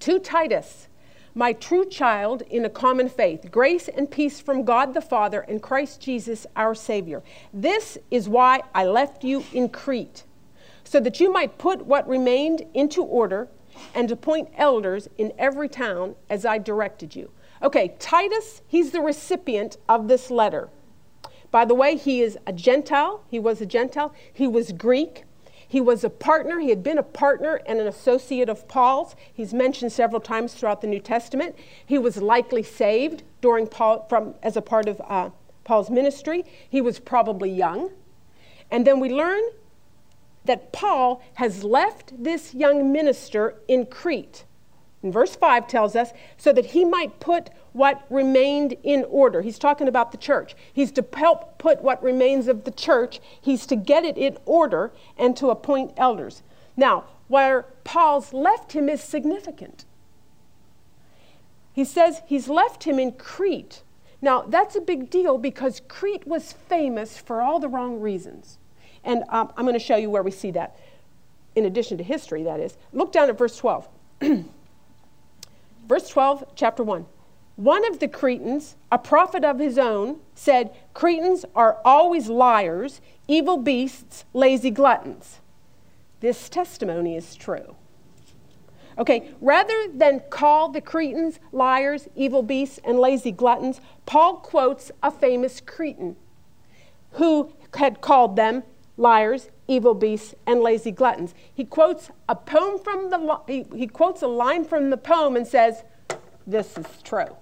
To 0.01 0.19
Titus, 0.19 0.89
my 1.33 1.53
true 1.53 1.89
child 1.89 2.44
in 2.51 2.65
a 2.65 2.69
common 2.69 3.09
faith, 3.09 3.50
grace 3.50 3.88
and 3.88 4.12
peace 4.12 4.39
from 4.39 4.63
God 4.63 4.94
the 4.94 5.01
Father 5.01 5.41
and 5.41 5.59
Christ 5.59 6.01
Jesus 6.01 6.45
our 6.56 6.75
Savior. 6.75 7.24
This 7.51 7.97
is 8.12 8.30
why 8.30 8.62
I 8.75 8.86
left 8.86 9.24
you 9.24 9.44
in 9.53 9.69
Crete 9.69 10.25
so 10.89 11.00
that 11.00 11.19
you 11.19 11.31
might 11.31 11.59
put 11.59 11.86
what 11.86 12.09
remained 12.09 12.63
into 12.74 13.03
order 13.03 13.47
and 13.94 14.09
appoint 14.09 14.50
elders 14.57 15.07
in 15.19 15.31
every 15.38 15.69
town 15.69 16.15
as 16.31 16.47
I 16.47 16.57
directed 16.57 17.15
you. 17.15 17.30
Okay, 17.62 17.94
Titus, 18.00 18.63
he's 18.65 18.89
the 18.89 19.00
recipient 19.00 19.77
of 19.88 20.07
this 20.07 20.31
letter. 20.31 20.69
By 21.51 21.63
the 21.63 21.75
way, 21.75 21.95
he 21.95 22.21
is 22.21 22.39
a 22.47 22.53
Gentile. 22.53 23.24
He 23.30 23.38
was 23.38 23.62
a 23.62 23.68
Gentile. 23.68 24.15
He 24.33 24.47
was 24.47 24.71
Greek. 24.71 25.25
He 25.68 25.80
was 25.80 26.03
a 26.03 26.09
partner. 26.09 26.58
He 26.58 26.69
had 26.69 26.81
been 26.81 26.98
a 26.98 27.03
partner 27.03 27.62
and 27.67 27.79
an 27.79 27.86
associate 27.86 28.50
of 28.50 28.67
Paul's. 28.67 29.15
He's 29.31 29.53
mentioned 29.53 29.91
several 29.91 30.19
times 30.19 30.55
throughout 30.55 30.81
the 30.81 30.88
New 30.88 31.00
Testament. 31.00 31.55
He 31.86 32.00
was 32.00 32.17
likely 32.17 32.63
saved 32.63 33.22
during 33.41 33.67
Paul 33.67 34.08
from 34.10 34.34
as 34.41 34.58
a 34.58 34.62
part 34.63 34.88
of 34.88 35.00
uh, 35.08 35.29
Paul's 35.65 35.91
ministry. 35.91 36.46
He 36.67 36.81
was 36.81 36.98
probably 36.98 37.51
young. 37.51 37.91
And 38.72 38.88
then 38.88 39.00
we 39.00 39.10
learn 39.10 39.41
that 40.50 40.72
Paul 40.72 41.22
has 41.36 41.63
left 41.63 42.12
this 42.24 42.53
young 42.56 42.91
minister 42.91 43.56
in 43.68 43.86
Crete. 43.86 44.46
And 45.01 45.13
verse 45.13 45.36
5 45.36 45.68
tells 45.68 45.96
us, 45.96 46.12
so 46.38 46.51
that 46.51 46.68
he 46.68 46.84
might 46.84 47.20
put 47.20 47.51
what 47.72 48.06
remained 48.10 48.75
in 48.84 49.06
order. 49.10 49.41
He's 49.41 49.60
talking 49.60 49.88
about 49.88 50.12
the 50.12 50.18
church. 50.18 50.56
He's 50.74 50.91
to 50.94 51.06
help 51.15 51.58
put 51.58 51.82
what 51.82 52.03
remains 52.03 52.48
of 52.48 52.65
the 52.65 52.72
church, 52.72 53.22
he's 53.39 53.65
to 53.68 53.75
get 53.75 54.03
it 54.03 54.18
in 54.18 54.38
order 54.46 54.91
and 55.18 55.38
to 55.38 55.50
appoint 55.50 55.94
elders. 55.96 56.41
Now, 56.75 57.06
where 57.27 57.68
Paul's 57.84 58.34
left 58.34 58.74
him 58.74 58.89
is 58.89 59.01
significant. 59.01 59.86
He 61.74 61.86
says 61.86 62.22
he's 62.25 62.50
left 62.50 62.84
him 62.84 63.00
in 63.00 63.13
Crete. 63.13 63.84
Now, 64.22 64.41
that's 64.41 64.75
a 64.75 64.82
big 64.82 65.10
deal 65.10 65.38
because 65.38 65.82
Crete 65.88 66.27
was 66.27 66.51
famous 66.51 67.18
for 67.18 67.41
all 67.41 67.60
the 67.60 67.70
wrong 67.70 68.01
reasons. 68.01 68.59
And 69.03 69.24
um, 69.29 69.51
I'm 69.56 69.65
going 69.65 69.74
to 69.74 69.79
show 69.79 69.96
you 69.96 70.10
where 70.10 70.24
we 70.24 70.32
see 70.32 70.51
that, 70.51 70.77
in 71.56 71.65
addition 71.65 71.98
to 71.98 72.03
history, 72.03 72.44
that 72.44 72.60
is. 72.60 72.77
Look 72.94 73.12
down 73.12 73.29
at 73.29 73.38
verse 73.38 73.58
12. 73.58 73.88
verse 75.88 76.10
12, 76.10 76.44
chapter 76.56 76.84
1. 76.84 77.06
One 77.56 77.86
of 77.88 78.00
the 78.00 78.08
Cretans, 78.08 78.77
a 78.91 78.98
prophet 78.98 79.44
of 79.44 79.60
his 79.60 79.77
own, 79.77 80.20
said, 80.34 80.74
Cretans 80.94 81.44
are 81.56 81.79
always 81.84 82.29
liars, 82.29 83.01
evil 83.27 83.58
beasts, 83.58 84.24
lazy 84.34 84.72
gluttons. 84.72 85.39
This 86.22 86.48
testimony 86.48 87.15
is 87.15 87.36
true. 87.36 87.75
Okay, 88.98 89.29
rather 89.39 89.88
than 89.94 90.22
call 90.29 90.70
the 90.70 90.82
Cretans 90.82 91.39
liars, 91.51 92.08
evil 92.15 92.44
beasts, 92.44 92.79
and 92.84 93.00
lazy 93.00 93.32
gluttons, 93.32 93.79
Paul 94.06 94.38
quotes 94.38 94.91
a 95.01 95.10
famous 95.10 95.62
Cretan 95.62 96.18
who 97.13 97.51
had 97.74 98.01
called 98.01 98.36
them 98.36 98.63
liars, 99.00 99.50
evil 99.68 99.94
beasts, 99.94 100.36
and 100.46 100.60
lazy 100.60 100.91
gluttons. 100.91 101.34
He 101.53 101.65
quotes 101.65 102.12
a 102.27 102.36
poem 102.36 102.77
from 102.77 103.10
the 103.10 103.39
he, 103.48 103.65
he 103.75 103.88
quotes 103.88 104.22
a 104.22 104.27
line 104.27 104.65
from 104.65 104.89
the 104.89 104.98
poem 104.98 105.36
and 105.36 105.48
says, 105.48 105.84
"This 106.46 106.77
is 106.77 106.86
true." 107.03 107.36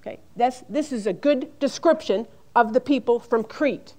Okay, 0.00 0.20
this 0.36 0.64
this 0.68 0.92
is 0.92 1.06
a 1.06 1.12
good 1.12 1.58
description 1.58 2.26
of 2.54 2.72
the 2.72 2.80
people 2.80 3.18
from 3.20 3.44
Crete. 3.44 3.94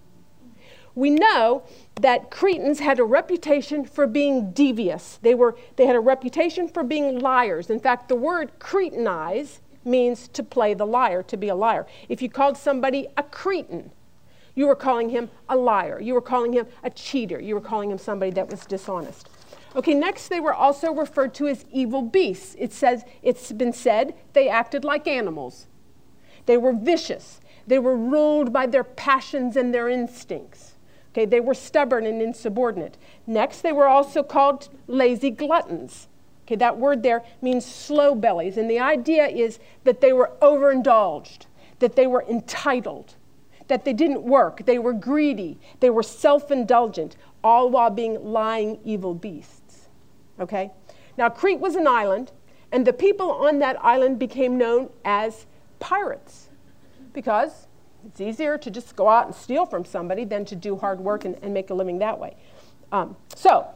we 0.96 1.10
know 1.10 1.64
that 2.02 2.30
Cretans 2.30 2.80
had 2.80 3.00
a 3.00 3.04
reputation 3.04 3.86
for 3.86 4.06
being 4.06 4.52
devious. 4.52 5.18
They, 5.22 5.34
were, 5.34 5.56
they 5.78 5.86
had 5.86 5.96
a 5.96 6.00
reputation 6.00 6.68
for 6.68 6.84
being 6.84 7.20
liars. 7.20 7.70
In 7.70 7.80
fact, 7.80 8.10
the 8.10 8.16
word 8.16 8.52
Cretanize 8.60 9.60
means 9.86 10.28
to 10.30 10.44
play 10.44 10.74
the 10.74 10.86
liar, 10.86 11.24
to 11.24 11.38
be 11.38 11.48
a 11.48 11.56
liar. 11.56 11.88
If 12.10 12.22
you 12.22 12.30
called 12.30 12.58
somebody 12.58 13.08
a 13.16 13.24
Cretan, 13.24 13.92
you 14.60 14.68
were 14.68 14.76
calling 14.76 15.08
him 15.08 15.30
a 15.48 15.56
liar. 15.56 16.02
You 16.02 16.14
were 16.14 16.22
calling 16.22 16.52
him 16.52 16.68
a 16.84 16.90
cheater. 16.90 17.40
You 17.40 17.56
were 17.56 17.62
calling 17.62 17.90
him 17.90 17.98
somebody 17.98 18.32
that 18.32 18.50
was 18.50 18.66
dishonest. 18.66 19.30
Okay, 19.74 19.94
next 19.94 20.28
they 20.28 20.42
were 20.42 20.54
also 20.54 20.92
referred 20.92 21.34
to 21.36 21.48
as 21.48 21.64
evil 21.72 22.02
beasts. 22.02 22.58
It 22.60 22.74
says 22.74 23.06
it's 23.24 23.54
been 23.54 23.72
said 23.72 24.16
they 24.34 24.50
acted 24.50 24.84
like 24.84 25.08
animals. 25.08 25.68
They 26.46 26.58
were 26.58 26.74
vicious. 26.74 27.40
They 27.68 27.80
were 27.80 27.96
ruled 27.96 28.52
by 28.52 28.66
their 28.66 28.84
passions 28.84 29.56
and 29.56 29.74
their 29.74 29.88
instincts. 29.88 30.74
Okay, 31.14 31.26
they 31.26 31.40
were 31.40 31.54
stubborn 31.54 32.06
and 32.06 32.22
insubordinate. 32.22 32.98
Next, 33.26 33.62
they 33.62 33.72
were 33.72 33.88
also 33.88 34.24
called 34.24 34.68
lazy 34.88 35.30
gluttons. 35.30 36.10
Okay, 36.46 36.58
that 36.58 36.78
word 36.78 37.02
there 37.02 37.24
means 37.42 37.66
slow 37.66 38.14
bellies, 38.14 38.58
and 38.58 38.70
the 38.70 38.82
idea 38.82 39.26
is 39.26 39.58
that 39.86 40.02
they 40.02 40.12
were 40.12 40.34
overindulged, 40.42 41.46
that 41.80 41.96
they 41.96 42.08
were 42.08 42.26
entitled, 42.30 43.16
that 43.70 43.86
they 43.86 43.94
didn't 43.94 44.24
work, 44.24 44.66
they 44.66 44.78
were 44.78 44.94
greedy, 44.94 45.58
they 45.80 45.90
were 45.90 46.04
self 46.04 46.52
indulgent, 46.52 47.16
all 47.44 47.70
while 47.70 47.90
being 47.90 48.22
lying 48.24 48.80
evil 48.84 49.14
beasts. 49.14 49.88
Okay? 50.40 50.72
Now, 51.18 51.30
Crete 51.30 51.60
was 51.60 51.76
an 51.76 51.88
island, 51.88 52.32
and 52.72 52.86
the 52.86 52.94
people 52.94 53.32
on 53.32 53.60
that 53.60 53.84
island 53.84 54.20
became 54.20 54.58
known 54.58 54.90
as 55.06 55.46
pirates 55.80 56.50
because 57.14 57.68
it's 58.06 58.22
easier 58.22 58.58
to 58.58 58.72
just 58.72 58.96
go 58.96 59.08
out 59.10 59.28
and 59.28 59.36
steal 59.36 59.66
from 59.66 59.86
somebody 59.86 60.26
than 60.26 60.46
to 60.46 60.56
do 60.56 60.78
hard 60.78 61.00
work 61.00 61.26
and, 61.26 61.36
and 61.42 61.54
make 61.54 61.70
a 61.70 61.74
living 61.74 62.00
that 62.00 62.20
way. 62.20 62.36
Um, 62.92 63.16
so, 63.36 63.68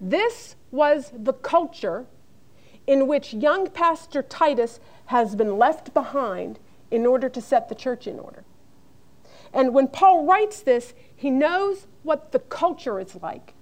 this 0.00 0.56
was 0.70 1.12
the 1.14 1.32
culture 1.32 2.06
in 2.86 3.06
which 3.06 3.34
young 3.34 3.68
Pastor 3.68 4.22
Titus 4.22 4.80
has 5.06 5.34
been 5.34 5.58
left 5.58 5.92
behind 5.92 6.58
in 6.90 7.04
order 7.04 7.28
to 7.28 7.40
set 7.40 7.68
the 7.68 7.74
church 7.74 8.06
in 8.06 8.18
order. 8.18 8.44
And 9.52 9.74
when 9.74 9.88
Paul 9.88 10.24
writes 10.24 10.62
this, 10.62 10.94
he 11.14 11.30
knows 11.30 11.86
what 12.02 12.32
the 12.32 12.38
culture 12.38 13.00
is 13.00 13.16
like. 13.16 13.54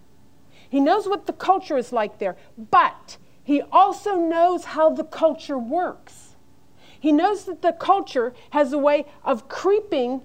He 0.69 0.81
knows 0.81 1.09
what 1.09 1.27
the 1.27 1.33
culture 1.33 1.77
is 1.77 1.93
like 1.93 2.19
there, 2.19 2.37
but 2.57 3.19
he 3.45 3.63
also 3.63 4.17
knows 4.17 4.65
how 4.65 4.91
the 4.91 5.05
culture 5.05 5.59
works. 5.59 6.37
He 6.99 7.13
knows 7.13 7.45
that 7.45 7.63
the 7.63 7.73
culture 7.73 8.35
has 8.51 8.73
a 8.73 8.79
way 8.79 9.07
of 9.25 9.49
creeping 9.49 10.23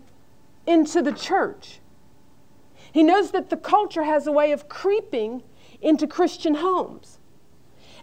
into 0.66 1.02
the 1.02 1.12
church. 1.12 1.80
He 2.92 3.04
knows 3.04 3.32
that 3.32 3.50
the 3.50 3.58
culture 3.58 4.04
has 4.04 4.26
a 4.28 4.32
way 4.32 4.52
of 4.52 4.68
creeping 4.68 5.44
into 5.82 6.08
Christian 6.08 6.56
homes. 6.56 7.20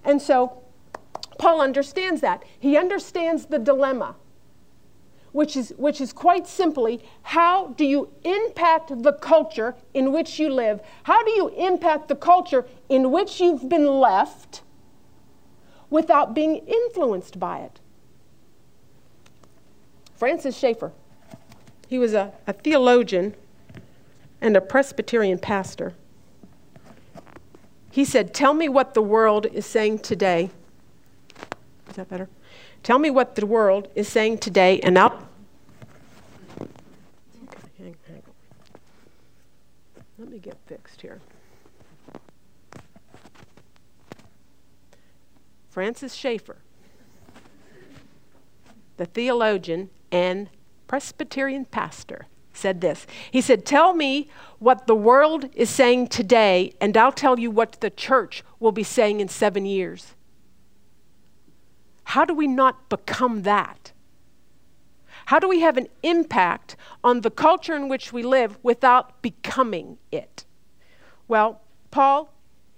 And 0.04 0.22
so 0.22 0.62
Paul 1.38 1.60
understands 1.60 2.20
that. 2.20 2.44
He 2.58 2.76
understands 2.76 3.46
the 3.46 3.58
dilemma, 3.58 4.16
which 5.38 5.56
is, 5.56 5.72
which 5.76 6.00
is 6.00 6.12
quite 6.12 6.48
simply 6.48 7.00
how 7.22 7.68
do 7.68 7.84
you 7.84 8.08
impact 8.24 9.04
the 9.04 9.12
culture 9.12 9.76
in 9.94 10.12
which 10.12 10.40
you 10.40 10.50
live? 10.50 10.80
How 11.04 11.22
do 11.22 11.30
you 11.30 11.50
impact 11.50 12.08
the 12.08 12.16
culture 12.16 12.66
in 12.88 13.12
which 13.12 13.40
you've 13.40 13.68
been 13.68 13.86
left 13.86 14.62
without 15.90 16.34
being 16.34 16.56
influenced 16.66 17.38
by 17.38 17.60
it? 17.60 17.78
Francis 20.16 20.58
Schaeffer, 20.58 20.90
he 21.86 22.00
was 22.00 22.14
a, 22.14 22.32
a 22.48 22.52
theologian 22.52 23.36
and 24.40 24.56
a 24.56 24.60
Presbyterian 24.60 25.38
pastor. 25.38 25.94
He 27.92 28.04
said, 28.04 28.34
Tell 28.34 28.54
me 28.54 28.68
what 28.68 28.94
the 28.94 29.02
world 29.02 29.46
is 29.46 29.66
saying 29.66 30.00
today. 30.00 30.50
Is 31.88 31.94
that 31.94 32.08
better? 32.08 32.28
Tell 32.82 32.98
me 32.98 33.10
what 33.10 33.36
the 33.36 33.46
world 33.46 33.86
is 33.94 34.08
saying 34.08 34.38
today, 34.38 34.80
and 34.80 34.98
I'll. 34.98 35.27
Let 40.18 40.30
me 40.30 40.38
get 40.38 40.56
fixed 40.66 41.00
here. 41.00 41.20
Francis 45.70 46.12
Schaeffer, 46.12 46.56
the 48.96 49.06
theologian 49.06 49.90
and 50.10 50.48
Presbyterian 50.88 51.66
pastor, 51.66 52.26
said 52.52 52.80
this. 52.80 53.06
He 53.30 53.40
said, 53.40 53.64
Tell 53.64 53.94
me 53.94 54.28
what 54.58 54.88
the 54.88 54.96
world 54.96 55.48
is 55.54 55.70
saying 55.70 56.08
today, 56.08 56.72
and 56.80 56.96
I'll 56.96 57.12
tell 57.12 57.38
you 57.38 57.50
what 57.50 57.80
the 57.80 57.90
church 57.90 58.42
will 58.58 58.72
be 58.72 58.82
saying 58.82 59.20
in 59.20 59.28
seven 59.28 59.64
years. 59.64 60.14
How 62.02 62.24
do 62.24 62.34
we 62.34 62.48
not 62.48 62.88
become 62.88 63.42
that? 63.42 63.92
How 65.28 65.38
do 65.38 65.46
we 65.46 65.60
have 65.60 65.76
an 65.76 65.88
impact 66.02 66.74
on 67.04 67.20
the 67.20 67.30
culture 67.30 67.76
in 67.76 67.90
which 67.90 68.14
we 68.14 68.22
live 68.22 68.58
without 68.62 69.20
becoming 69.20 69.98
it? 70.10 70.46
Well, 71.28 71.60
Paul 71.90 72.32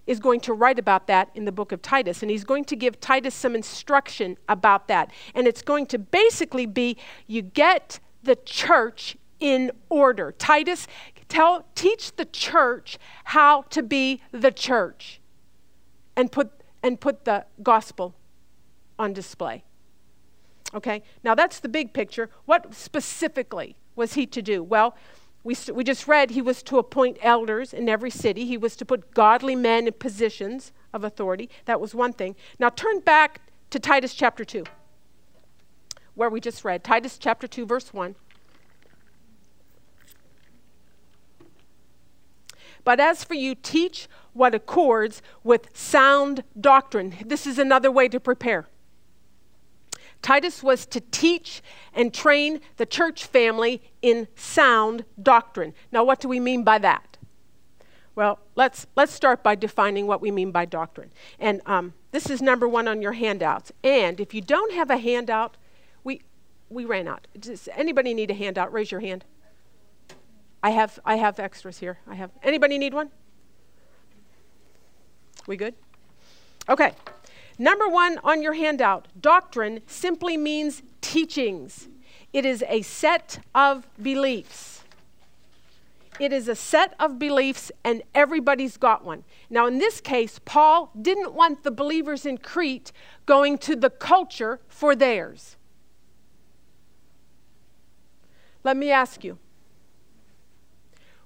is 0.09 0.19
going 0.19 0.41
to 0.41 0.53
write 0.53 0.77
about 0.77 1.07
that 1.07 1.31
in 1.37 1.45
the 1.45 1.53
book 1.53 1.71
of 1.71 1.81
Titus, 1.81 2.23
and 2.23 2.31
he's 2.31 2.43
going 2.43 2.65
to 2.65 2.75
give 2.75 2.99
Titus 2.99 3.37
some 3.37 3.55
instruction 3.55 4.37
about 4.49 4.89
that. 4.89 5.13
And 5.33 5.47
it's 5.47 5.63
going 5.63 5.87
to 5.87 5.99
basically 6.01 6.67
be 6.67 6.97
you 7.29 7.43
get 7.43 8.01
the 8.25 8.35
church 8.35 9.17
in 9.39 9.71
order. 9.89 10.33
Titus, 10.33 10.89
tell, 11.29 11.67
teach 11.77 12.17
the 12.17 12.25
church 12.25 12.99
how 13.27 13.63
to 13.71 13.81
be 13.81 14.23
the 14.33 14.51
church 14.51 15.21
and 16.17 16.33
put, 16.33 16.51
and 16.83 17.01
put 17.01 17.25
the 17.25 17.47
gospel 17.63 18.17
on 18.99 19.13
display. 19.13 19.63
Okay, 20.73 21.03
now 21.25 21.35
that's 21.35 21.61
the 21.61 21.69
big 21.69 21.93
picture. 21.93 22.31
What 22.45 22.75
specifically 22.75 23.77
was 23.97 24.15
he 24.15 24.27
to 24.27 24.41
do? 24.41 24.63
Well, 24.63 24.97
we, 25.43 25.57
we 25.73 25.85
just 25.85 26.07
read 26.07 26.31
he 26.31 26.43
was 26.43 26.63
to 26.65 26.79
appoint 26.79 27.19
elders 27.23 27.73
in 27.73 27.89
every 27.89 28.11
city. 28.11 28.45
He 28.45 28.57
was 28.57 28.77
to 28.77 28.85
put 28.85 29.15
godly 29.15 29.57
men 29.57 29.87
in 29.87 29.93
positions 29.95 30.73
of 30.93 31.03
authority. 31.03 31.49
That 31.65 31.81
was 31.81 31.95
one 31.95 32.13
thing. 32.13 32.37
Now 32.59 32.69
turn 32.69 33.01
back 33.01 33.41
to 33.71 33.79
Titus 33.79 34.15
chapter 34.15 34.45
2, 34.45 34.65
where 36.15 36.29
we 36.29 36.41
just 36.41 36.65
read. 36.65 36.85
Titus 36.85 37.19
chapter 37.19 37.47
2, 37.47 37.67
verse 37.67 37.93
1. 37.95 38.15
But 42.85 43.01
as 43.01 43.25
for 43.25 43.35
you, 43.35 43.55
teach 43.55 44.09
what 44.33 44.55
accords 44.55 45.23
with 45.45 45.77
sound 45.77 46.45
doctrine. 46.59 47.15
This 47.25 47.47
is 47.47 47.59
another 47.59 47.91
way 47.91 48.09
to 48.09 48.21
prepare. 48.21 48.67
Titus 50.23 50.63
was 50.63 50.87
to 50.87 51.01
teach 51.01 51.63
and 51.95 52.13
train 52.13 52.61
the 52.77 52.87
church 52.87 53.25
family 53.25 53.83
in 54.03 54.29
sound 54.37 55.05
doctrine. 55.21 55.75
Now, 55.91 56.05
what 56.05 56.21
do 56.21 56.29
we 56.29 56.41
mean 56.41 56.63
by 56.63 56.79
that? 56.79 57.19
Well, 58.15 58.39
let's, 58.55 58.87
let's 58.97 59.13
start 59.13 59.43
by 59.43 59.55
defining 59.55 60.07
what 60.07 60.21
we 60.21 60.31
mean 60.31 60.51
by 60.51 60.67
doctrine. 60.67 61.11
And 61.39 61.63
um, 61.65 61.95
this 62.11 62.29
is 62.29 62.43
number 62.43 62.69
one 62.69 62.87
on 62.87 63.01
your 63.01 63.13
handouts. 63.13 63.73
And 63.83 64.21
if 64.21 64.35
you 64.35 64.41
don't 64.43 64.73
have 64.73 64.91
a 64.91 64.99
handout, 64.99 65.57
we, 66.05 66.23
we 66.69 66.85
ran 66.85 67.09
out. 67.09 67.27
Does 67.39 67.69
anybody 67.75 68.13
need 68.13 68.31
a 68.31 68.35
handout? 68.35 68.73
Raise 68.73 68.91
your 68.91 69.01
hand. 69.01 69.25
I 70.63 70.71
have, 70.71 70.99
I 71.05 71.17
have 71.17 71.39
extras 71.39 71.79
here. 71.79 71.99
I 72.07 72.15
have. 72.17 72.31
Anybody 72.43 72.77
need 72.77 72.93
one? 72.93 73.11
We 75.47 75.57
good? 75.57 75.75
Okay. 76.69 76.93
Number 77.61 77.87
one 77.87 78.19
on 78.25 78.41
your 78.41 78.55
handout 78.55 79.09
doctrine 79.21 79.81
simply 79.87 80.39
means 80.39 80.83
teachings, 81.03 81.91
it 82.33 82.47
is 82.47 82.65
a 82.67 82.81
set 82.81 83.41
of 83.55 83.87
beliefs. 84.03 84.83
It 86.19 86.33
is 86.33 86.49
a 86.49 86.55
set 86.55 86.95
of 86.99 87.19
beliefs, 87.19 87.71
and 87.85 88.03
everybody's 88.15 88.79
got 88.79 89.05
one. 89.05 89.25
Now, 89.51 89.67
in 89.67 89.77
this 89.77 90.01
case, 90.01 90.41
Paul 90.43 90.91
didn't 91.01 91.35
want 91.35 91.63
the 91.63 91.71
believers 91.71 92.25
in 92.25 92.39
Crete 92.39 92.93
going 93.27 93.59
to 93.59 93.77
the 93.77 93.91
culture 93.91 94.61
for 94.67 94.97
theirs. 94.97 95.57
Let 98.65 98.79
me 98.79 98.91
ask 98.91 99.23
you 99.23 99.39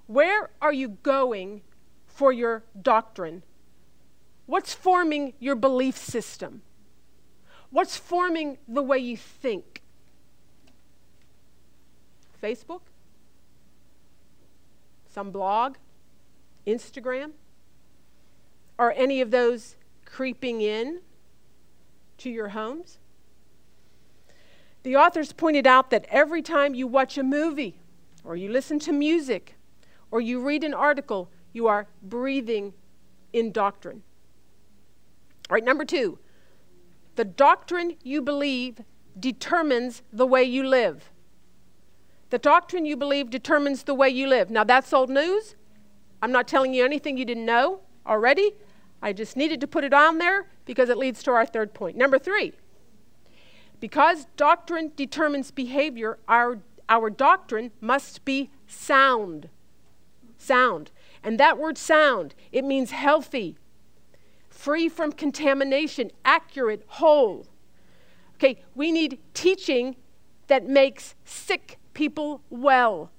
where 0.09 0.51
are 0.61 0.73
you 0.73 0.89
going 0.89 1.63
for 2.09 2.33
your 2.33 2.65
doctrine 2.83 3.45
What's 4.47 4.75
forming 4.75 5.33
your 5.39 5.55
belief 5.55 5.97
system? 5.97 6.63
What's 7.71 7.97
forming 7.97 8.59
the 8.69 8.83
way 8.83 8.99
you 8.99 9.17
think? 9.17 9.83
Facebook? 12.43 12.83
Some 15.09 15.31
blog? 15.31 15.77
Instagram? 16.67 17.33
Are 18.79 18.93
any 18.97 19.21
of 19.21 19.31
those 19.31 19.77
creeping 20.05 20.61
in 20.61 21.01
to 22.19 22.31
your 22.31 22.49
homes? 22.49 22.99
The 24.83 24.97
authors 24.97 25.33
pointed 25.33 25.67
out 25.67 25.91
that 25.91 26.05
every 26.11 26.43
time 26.43 26.75
you 26.75 26.87
watch 26.87 27.17
a 27.17 27.23
movie, 27.23 27.79
or 28.23 28.37
you 28.37 28.51
listen 28.51 28.79
to 28.81 28.93
music, 28.93 29.55
or 30.11 30.21
you 30.21 30.41
read 30.41 30.63
an 30.63 30.75
article, 30.75 31.31
you 31.53 31.67
are 31.67 31.87
breathing 32.03 32.75
in 33.33 33.51
doctrine. 33.51 34.03
Right, 35.55 35.63
number 35.63 35.85
two, 35.85 36.19
the 37.15 37.25
doctrine 37.25 37.95
you 38.03 38.23
believe 38.23 38.81
determines 39.17 40.03
the 40.13 40.27
way 40.27 40.43
you 40.43 40.67
live. 40.67 41.13
The 42.31 42.39
doctrine 42.39 42.85
you 42.85 42.97
believe 42.97 43.31
determines 43.31 43.85
the 43.85 43.95
way 43.95 44.09
you 44.09 44.27
live. 44.27 44.51
Now, 44.51 44.65
that's 44.65 44.93
old 44.93 45.11
news. 45.11 45.55
I'm 46.21 46.33
not 46.33 46.49
telling 46.49 46.75
you 46.75 46.85
anything 46.85 47.17
you 47.17 47.25
didn't 47.25 47.47
know 47.47 47.83
already. 48.05 48.51
I 49.01 49.13
just 49.13 49.37
needed 49.37 49.61
to 49.61 49.69
put 49.69 49.85
it 49.85 49.95
on 49.95 50.19
there 50.19 50.49
because 50.65 50.89
it 50.89 50.99
leads 50.99 51.23
to 51.23 51.31
our 51.31 51.47
third 51.47 51.73
point. 51.73 51.97
Number 51.97 52.19
three, 52.19 52.53
because 53.79 54.27
doctrine 54.37 54.91
determines 54.97 55.53
behavior, 55.53 56.19
our, 56.27 56.59
our 56.89 57.11
doctrine 57.11 57.71
must 57.81 58.25
be 58.25 58.51
sound. 58.67 59.51
Sound. 60.37 60.91
And 61.23 61.39
that 61.39 61.59
word 61.59 61.79
sound, 61.79 62.35
it 62.51 62.65
means 62.65 62.91
healthy, 62.91 63.57
free 64.65 64.89
from 64.89 65.13
contamination, 65.13 66.11
accurate, 66.25 66.83
whole. 66.87 67.47
Okay, 68.37 68.63
we 68.75 68.91
need 68.91 69.19
teaching 69.35 69.95
that 70.47 70.67
makes 70.67 71.15
sick 71.27 71.79
people 71.93 72.41
well. 72.49 73.11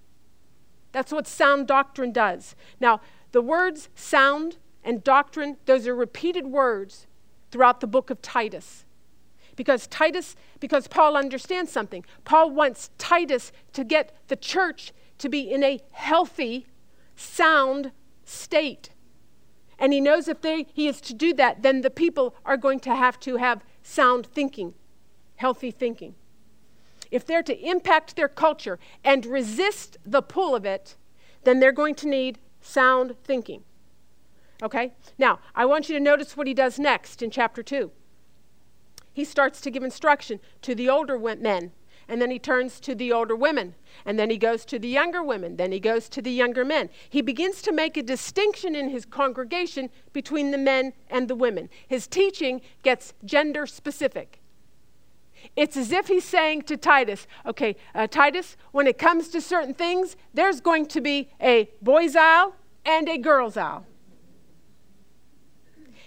That's 0.92 1.12
what 1.12 1.28
sound 1.28 1.68
doctrine 1.68 2.12
does. 2.12 2.56
Now, 2.80 3.00
the 3.32 3.44
words 3.44 3.90
sound 3.94 4.58
and 4.84 5.04
doctrine, 5.04 5.58
those 5.68 5.86
are 5.86 5.96
repeated 5.96 6.48
words 6.48 7.06
throughout 7.52 7.80
the 7.80 7.86
book 7.86 8.10
of 8.10 8.24
Titus. 8.24 8.84
Because 9.56 9.86
Titus, 9.86 10.36
because 10.60 10.88
Paul 10.88 11.16
understands 11.16 11.72
something. 11.72 12.04
Paul 12.24 12.50
wants 12.50 12.90
Titus 12.98 13.52
to 13.74 13.84
get 13.84 14.18
the 14.30 14.36
church 14.36 14.94
to 15.20 15.30
be 15.30 15.52
in 15.52 15.64
a 15.64 15.80
healthy, 15.92 16.66
sound 17.16 17.92
state. 18.24 18.90
And 19.78 19.94
he 19.94 20.02
knows 20.02 20.28
if 20.28 20.42
they, 20.42 20.68
he 20.74 20.88
is 20.88 21.02
to 21.02 21.14
do 21.14 21.34
that, 21.34 21.62
then 21.64 21.82
the 21.82 21.90
people 21.90 22.36
are 22.46 22.58
going 22.58 22.80
to 22.82 22.96
have 22.96 23.20
to 23.22 23.38
have 23.38 23.64
sound 23.84 24.28
thinking, 24.28 24.74
healthy 25.36 25.72
thinking. 25.72 26.16
If 27.12 27.26
they're 27.26 27.44
to 27.44 27.60
impact 27.68 28.16
their 28.16 28.28
culture 28.28 28.80
and 29.04 29.26
resist 29.26 29.98
the 30.06 30.22
pull 30.22 30.56
of 30.56 30.66
it, 30.66 30.96
then 31.44 31.60
they're 31.60 31.72
going 31.72 31.96
to 31.96 32.08
need 32.08 32.40
sound 32.62 33.16
thinking. 33.24 33.64
Okay? 34.64 34.94
Now, 35.18 35.40
I 35.54 35.66
want 35.66 35.90
you 35.90 35.96
to 35.96 36.04
notice 36.04 36.36
what 36.36 36.48
he 36.48 36.54
does 36.54 36.80
next 36.80 37.22
in 37.22 37.30
chapter 37.30 37.62
2. 37.62 37.92
He 39.14 39.24
starts 39.24 39.62
to 39.62 39.72
give 39.72 39.84
instruction 39.84 40.40
to 40.62 40.76
the 40.76 40.90
older 40.90 41.18
men, 41.18 41.72
and 42.08 42.22
then 42.22 42.32
he 42.32 42.40
turns 42.40 42.80
to 42.82 42.96
the 42.96 43.12
older 43.12 43.36
women, 43.36 43.76
and 44.06 44.20
then 44.20 44.30
he 44.30 44.38
goes 44.38 44.66
to 44.66 44.80
the 44.80 44.88
younger 44.88 45.24
women, 45.24 45.58
then 45.58 45.72
he 45.72 45.80
goes 45.80 46.08
to 46.10 46.22
the 46.22 46.32
younger 46.32 46.64
men. 46.66 46.90
He 47.10 47.22
begins 47.22 47.62
to 47.64 47.72
make 47.72 47.98
a 47.98 48.04
distinction 48.04 48.76
in 48.76 48.90
his 48.90 49.06
congregation 49.06 49.90
between 50.14 50.52
the 50.52 50.58
men 50.58 50.94
and 51.10 51.28
the 51.28 51.36
women. 51.36 51.70
His 51.88 52.08
teaching 52.08 52.62
gets 52.84 53.14
gender 53.24 53.66
specific. 53.66 54.42
It's 55.56 55.78
as 55.78 55.92
if 55.92 56.08
he's 56.08 56.26
saying 56.26 56.64
to 56.64 56.78
Titus, 56.78 57.28
okay, 57.46 57.76
uh, 57.94 58.08
Titus, 58.08 58.58
when 58.72 58.88
it 58.88 58.98
comes 58.98 59.30
to 59.30 59.42
certain 59.42 59.74
things, 59.74 60.16
there's 60.34 60.62
going 60.62 60.88
to 60.88 61.02
be 61.02 61.30
a 61.42 61.70
boys' 61.82 62.16
aisle 62.16 62.56
and 62.86 63.08
a 63.08 63.18
girls' 63.18 63.58
aisle. 63.58 63.86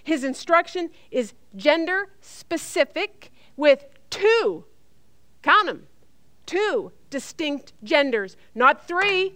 His 0.02 0.24
instruction 0.24 0.90
is 1.10 1.34
gender 1.54 2.08
specific 2.20 3.30
with 3.56 3.84
two, 4.10 4.64
count 5.42 5.66
them, 5.66 5.87
two 6.48 6.90
distinct 7.10 7.72
genders, 7.84 8.36
not 8.54 8.88
three 8.88 9.34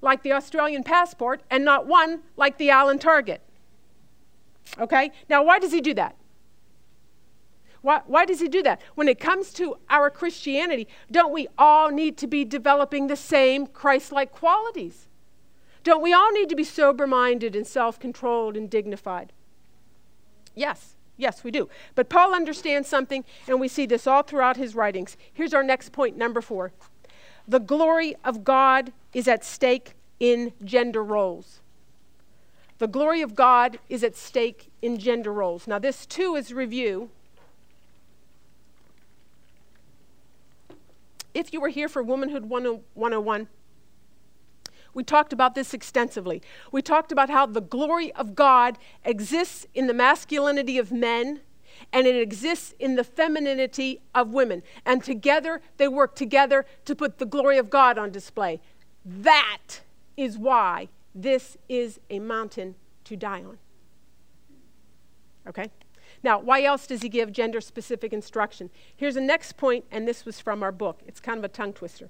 like 0.00 0.22
the 0.22 0.32
Australian 0.32 0.84
passport 0.84 1.42
and 1.50 1.64
not 1.64 1.86
one 1.86 2.22
like 2.36 2.56
the 2.56 2.70
Allen 2.70 2.98
Target. 2.98 3.42
Okay? 4.78 5.10
Now, 5.28 5.42
why 5.42 5.58
does 5.58 5.72
he 5.72 5.80
do 5.80 5.92
that? 5.94 6.16
Why, 7.82 8.00
why 8.06 8.24
does 8.24 8.40
he 8.40 8.48
do 8.48 8.62
that? 8.62 8.80
When 8.94 9.08
it 9.08 9.20
comes 9.20 9.52
to 9.54 9.76
our 9.90 10.08
Christianity, 10.08 10.88
don't 11.10 11.32
we 11.32 11.48
all 11.58 11.90
need 11.90 12.16
to 12.18 12.26
be 12.26 12.44
developing 12.44 13.08
the 13.08 13.16
same 13.16 13.66
Christ 13.66 14.10
like 14.10 14.32
qualities? 14.32 15.08
Don't 15.82 16.02
we 16.02 16.12
all 16.14 16.32
need 16.32 16.48
to 16.48 16.56
be 16.56 16.64
sober 16.64 17.06
minded 17.06 17.54
and 17.54 17.66
self 17.66 17.98
controlled 17.98 18.56
and 18.56 18.70
dignified? 18.70 19.32
Yes, 20.54 20.93
yes, 21.16 21.44
we 21.44 21.50
do. 21.50 21.68
But 21.94 22.08
Paul 22.08 22.34
understands 22.34 22.88
something, 22.88 23.24
and 23.46 23.60
we 23.60 23.68
see 23.68 23.86
this 23.86 24.06
all 24.06 24.22
throughout 24.22 24.56
his 24.56 24.74
writings. 24.74 25.16
Here's 25.32 25.54
our 25.54 25.62
next 25.62 25.92
point, 25.92 26.16
number 26.16 26.40
four. 26.40 26.72
The 27.46 27.60
glory 27.60 28.16
of 28.24 28.44
God 28.44 28.92
is 29.12 29.28
at 29.28 29.44
stake 29.44 29.94
in 30.18 30.52
gender 30.64 31.02
roles. 31.02 31.60
The 32.78 32.88
glory 32.88 33.22
of 33.22 33.34
God 33.34 33.78
is 33.88 34.02
at 34.02 34.16
stake 34.16 34.70
in 34.82 34.98
gender 34.98 35.32
roles. 35.32 35.66
Now, 35.66 35.78
this 35.78 36.06
too 36.06 36.34
is 36.34 36.52
review. 36.52 37.10
If 41.32 41.52
you 41.52 41.60
were 41.60 41.68
here 41.68 41.88
for 41.88 42.02
Womanhood 42.02 42.46
101, 42.46 43.48
we 44.94 45.02
talked 45.02 45.32
about 45.32 45.54
this 45.54 45.74
extensively. 45.74 46.40
We 46.72 46.80
talked 46.80 47.12
about 47.12 47.30
how 47.30 47.46
the 47.46 47.60
glory 47.60 48.12
of 48.14 48.34
God 48.34 48.78
exists 49.04 49.66
in 49.74 49.86
the 49.86 49.94
masculinity 49.94 50.78
of 50.78 50.92
men 50.92 51.40
and 51.92 52.06
it 52.06 52.20
exists 52.20 52.74
in 52.78 52.94
the 52.96 53.04
femininity 53.04 54.00
of 54.14 54.32
women. 54.32 54.62
And 54.86 55.02
together, 55.02 55.60
they 55.76 55.88
work 55.88 56.14
together 56.14 56.64
to 56.84 56.94
put 56.94 57.18
the 57.18 57.26
glory 57.26 57.58
of 57.58 57.68
God 57.68 57.98
on 57.98 58.10
display. 58.10 58.60
That 59.04 59.80
is 60.16 60.38
why 60.38 60.88
this 61.14 61.56
is 61.68 62.00
a 62.10 62.20
mountain 62.20 62.76
to 63.04 63.16
die 63.16 63.42
on. 63.42 63.58
Okay? 65.48 65.70
Now, 66.22 66.38
why 66.38 66.62
else 66.62 66.86
does 66.86 67.02
he 67.02 67.08
give 67.08 67.32
gender 67.32 67.60
specific 67.60 68.12
instruction? 68.12 68.70
Here's 68.96 69.14
the 69.14 69.20
next 69.20 69.56
point, 69.56 69.84
and 69.90 70.08
this 70.08 70.24
was 70.24 70.40
from 70.40 70.62
our 70.62 70.72
book. 70.72 71.00
It's 71.06 71.20
kind 71.20 71.38
of 71.38 71.44
a 71.44 71.48
tongue 71.48 71.74
twister. 71.74 72.08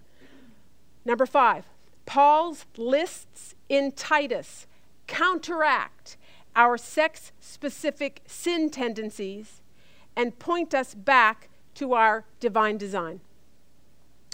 Number 1.04 1.26
five, 1.26 1.64
Paul's 2.06 2.66
lists 2.76 3.54
in 3.68 3.92
Titus 3.92 4.66
counteract 5.06 6.16
our 6.56 6.76
sex 6.76 7.32
specific 7.40 8.22
sin 8.26 8.70
tendencies 8.70 9.60
and 10.16 10.38
point 10.38 10.74
us 10.74 10.94
back 10.94 11.48
to 11.74 11.94
our 11.94 12.24
divine 12.40 12.78
design. 12.78 13.20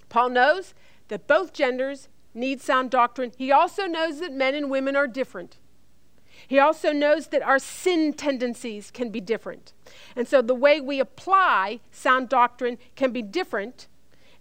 Paul 0.08 0.30
knows 0.30 0.74
that 1.08 1.26
both 1.26 1.52
genders 1.52 2.08
need 2.34 2.60
sound 2.60 2.90
doctrine. 2.90 3.32
He 3.36 3.50
also 3.50 3.86
knows 3.86 4.20
that 4.20 4.32
men 4.32 4.54
and 4.54 4.70
women 4.70 4.96
are 4.96 5.06
different. 5.06 5.56
He 6.46 6.58
also 6.58 6.92
knows 6.92 7.28
that 7.28 7.42
our 7.42 7.58
sin 7.58 8.12
tendencies 8.12 8.90
can 8.90 9.10
be 9.10 9.20
different. 9.20 9.72
And 10.16 10.26
so 10.26 10.42
the 10.42 10.54
way 10.54 10.80
we 10.80 11.00
apply 11.00 11.80
sound 11.90 12.28
doctrine 12.28 12.78
can 12.96 13.12
be 13.12 13.22
different 13.22 13.88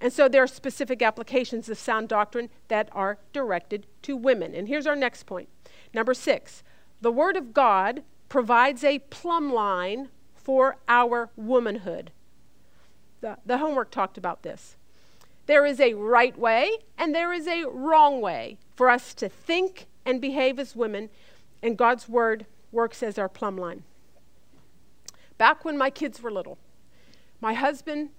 and 0.02 0.14
so 0.14 0.30
there 0.30 0.44
are 0.44 0.48
specific 0.48 1.02
applications 1.02 1.68
of 1.70 1.78
sound 1.78 2.08
doctrine 2.08 2.50
that 2.70 2.90
are 2.94 3.18
directed 3.34 3.86
to 4.04 4.16
women. 4.16 4.56
And 4.56 4.68
here's 4.68 4.88
our 4.88 4.96
next 4.96 5.24
point. 5.26 5.50
Number 5.94 6.14
six, 6.14 6.64
the 7.02 7.12
Word 7.12 7.36
of 7.36 7.54
God 7.54 8.04
provides 8.30 8.84
a 8.84 9.00
plumb 9.00 9.52
line 9.52 10.10
for 10.36 10.78
our 10.88 11.30
womanhood. 11.36 12.12
The, 13.22 13.38
the 13.46 13.58
homework 13.58 13.92
talked 13.92 14.18
about 14.18 14.44
this. 14.44 14.78
There 15.48 15.66
is 15.66 15.80
a 15.80 15.96
right 15.96 16.38
way 16.38 16.78
and 16.98 17.14
there 17.14 17.34
is 17.34 17.48
a 17.48 17.66
wrong 17.66 18.22
way 18.22 18.58
for 18.76 18.90
us 18.90 19.14
to 19.16 19.28
think 19.28 19.88
and 20.06 20.22
behave 20.22 20.60
as 20.60 20.76
women, 20.76 21.10
and 21.62 21.78
God's 21.78 22.08
Word 22.08 22.46
works 22.72 23.04
as 23.04 23.18
our 23.18 23.28
plumb 23.28 23.58
line. 23.58 23.84
Back 25.38 25.66
when 25.66 25.78
my 25.78 25.90
kids 25.90 26.22
were 26.22 26.32
little, 26.32 26.58
my 27.42 27.54
husband 27.54 28.10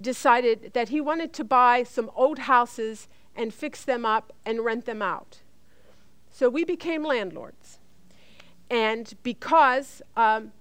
decided 0.00 0.72
that 0.74 0.90
he 0.90 1.00
wanted 1.00 1.32
to 1.34 1.44
buy 1.44 1.82
some 1.82 2.10
old 2.14 2.40
houses 2.40 3.08
and 3.34 3.52
fix 3.52 3.84
them 3.84 4.04
up 4.04 4.32
and 4.44 4.64
rent 4.64 4.84
them 4.84 5.02
out. 5.02 5.40
So 6.30 6.48
we 6.48 6.64
became 6.64 7.02
landlords. 7.02 7.78
And 8.70 9.14
because 9.22 10.02
um, 10.16 10.52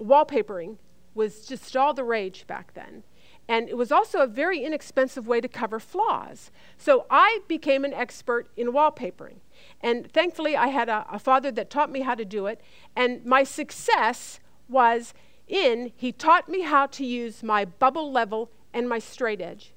wallpapering 0.00 0.76
was 1.14 1.46
just 1.46 1.76
all 1.76 1.94
the 1.94 2.04
rage 2.04 2.46
back 2.46 2.74
then, 2.74 3.02
and 3.48 3.68
it 3.68 3.76
was 3.76 3.90
also 3.90 4.20
a 4.20 4.26
very 4.26 4.62
inexpensive 4.62 5.26
way 5.26 5.40
to 5.40 5.48
cover 5.48 5.80
flaws. 5.80 6.50
So 6.76 7.06
I 7.08 7.40
became 7.48 7.84
an 7.84 7.94
expert 7.94 8.48
in 8.58 8.72
wallpapering. 8.72 9.36
And 9.80 10.12
thankfully, 10.12 10.54
I 10.54 10.66
had 10.66 10.90
a, 10.90 11.06
a 11.10 11.18
father 11.18 11.50
that 11.52 11.70
taught 11.70 11.90
me 11.90 12.02
how 12.02 12.14
to 12.14 12.26
do 12.26 12.46
it. 12.46 12.60
And 12.94 13.24
my 13.24 13.44
success 13.44 14.38
was 14.68 15.14
in 15.48 15.92
he 15.96 16.12
taught 16.12 16.48
me 16.48 16.60
how 16.60 16.86
to 16.86 17.06
use 17.06 17.42
my 17.42 17.64
bubble 17.64 18.12
level 18.12 18.50
and 18.72 18.88
my 18.88 18.98
straight 18.98 19.40
edge. 19.40 19.72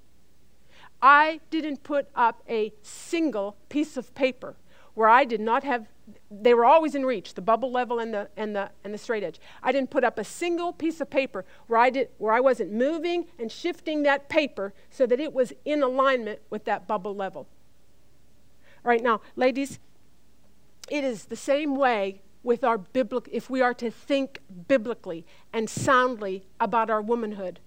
I 1.01 1.39
didn't 1.49 1.84
put 1.84 2.08
up 2.15 2.43
a 2.47 2.73
single 2.82 3.58
piece 3.69 3.97
of 3.97 4.13
paper 4.13 4.56
where 4.93 5.10
I 5.10 5.23
did 5.23 5.41
not 5.41 5.63
have, 5.63 5.88
they 6.30 6.54
were 6.54 6.65
always 6.65 6.95
in 6.95 7.06
reach, 7.06 7.34
the 7.34 7.41
bubble 7.41 7.71
level 7.71 7.99
and 7.99 8.13
the, 8.13 8.30
and 8.36 8.56
the, 8.56 8.69
and 8.84 8.93
the 8.93 8.97
straight 8.97 9.23
edge. 9.23 9.39
I 9.63 9.71
didn't 9.71 9.89
put 9.89 10.04
up 10.04 10.19
a 10.19 10.23
single 10.23 10.73
piece 10.73 10.99
of 11.01 11.10
paper 11.10 11.45
where 11.67 11.80
I, 11.80 11.89
did, 11.89 12.10
where 12.17 12.34
I 12.34 12.39
wasn't 12.39 12.73
moving 12.73 13.25
and 13.39 13.51
shifting 13.51 14.04
that 14.04 14.30
paper 14.30 14.73
so 14.89 15.06
that 15.06 15.19
it 15.19 15.34
was 15.34 15.54
in 15.65 15.82
alignment 15.82 16.39
with 16.49 16.65
that 16.65 16.88
bubble 16.88 17.15
level. 17.15 17.47
All 18.84 18.89
right, 18.89 19.01
now, 19.01 19.21
ladies, 19.36 19.80
it 20.89 21.04
is 21.04 21.25
the 21.25 21.36
same 21.36 21.75
way 21.75 22.21
with 22.43 22.63
our 22.63 22.77
biblical, 22.77 23.32
if 23.34 23.49
we 23.49 23.62
are 23.62 23.73
to 23.75 23.89
think 23.89 24.39
biblically 24.67 25.25
and 25.54 25.69
soundly 25.69 26.43
about 26.60 26.89
our 26.89 27.01
womanhood. 27.01 27.60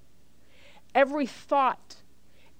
Every 0.94 1.26
thought, 1.26 1.96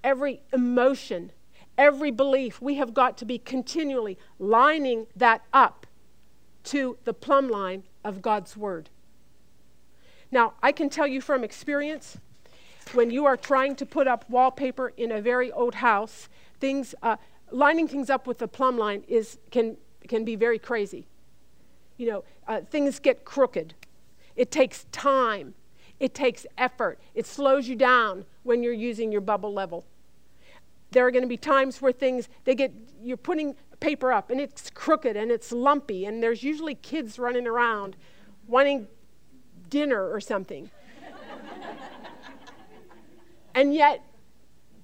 every 0.03 0.41
emotion, 0.53 1.33
every 1.79 2.11
belief, 2.11 2.61
we 2.61 2.75
have 2.75 2.95
got 2.95 3.17
to 3.19 3.25
be 3.25 3.39
continually 3.39 4.19
lining 4.39 5.07
that 5.15 5.43
up 5.53 5.87
to 6.65 6.99
the 7.05 7.15
plumb 7.15 7.49
line 7.49 7.85
of 8.05 8.23
God's 8.23 8.57
Word. 8.57 8.91
Now, 10.31 10.55
I 10.63 10.73
can 10.73 10.91
tell 10.91 11.07
you 11.07 11.21
from 11.21 11.45
experience, 11.45 12.19
when 12.93 13.11
you 13.11 13.25
are 13.25 13.37
trying 13.37 13.77
to 13.77 13.87
put 13.87 14.07
up 14.09 14.29
wallpaper 14.29 14.93
in 14.97 15.13
a 15.13 15.21
very 15.21 15.51
old 15.53 15.77
house, 15.77 16.29
things, 16.61 16.95
uh, 17.03 17.17
lining 17.51 17.89
things 17.89 18.11
up 18.11 18.27
with 18.27 18.39
the 18.39 18.49
plumb 18.49 18.77
line 18.77 19.05
is, 19.09 19.39
can, 19.51 19.77
can 20.09 20.25
be 20.25 20.37
very 20.37 20.59
crazy. 20.59 21.07
You 21.97 22.11
know, 22.11 22.25
uh, 22.49 22.61
things 22.63 22.99
get 22.99 23.25
crooked. 23.25 23.75
It 24.37 24.51
takes 24.51 24.85
time. 24.91 25.55
It 26.05 26.13
takes 26.13 26.45
effort. 26.59 26.99
It 27.15 27.25
slows 27.25 27.67
you 27.67 27.77
down 27.77 28.27
when 28.43 28.63
you're 28.63 28.75
using 28.75 29.11
your 29.11 29.23
bubble 29.23 29.55
level. 29.55 29.87
There 30.91 31.07
are 31.07 31.11
going 31.11 31.23
to 31.23 31.29
be 31.29 31.39
times 31.39 31.81
where 31.81 31.93
things, 31.93 32.29
they 32.45 32.55
get, 32.55 32.75
you're 33.03 33.17
putting 33.17 33.57
paper 33.81 34.13
up 34.13 34.29
and 34.29 34.39
it's 34.39 34.69
crooked 34.69 35.17
and 35.17 35.31
it's 35.31 35.51
lumpy, 35.51 36.05
and 36.05 36.23
there's 36.23 36.43
usually 36.43 36.75
kids 36.75 37.19
running 37.19 37.47
around 37.47 37.97
wanting 38.47 38.87
dinner 39.71 40.13
or 40.13 40.21
something. 40.21 40.69
and 43.55 43.73
yet, 43.73 44.05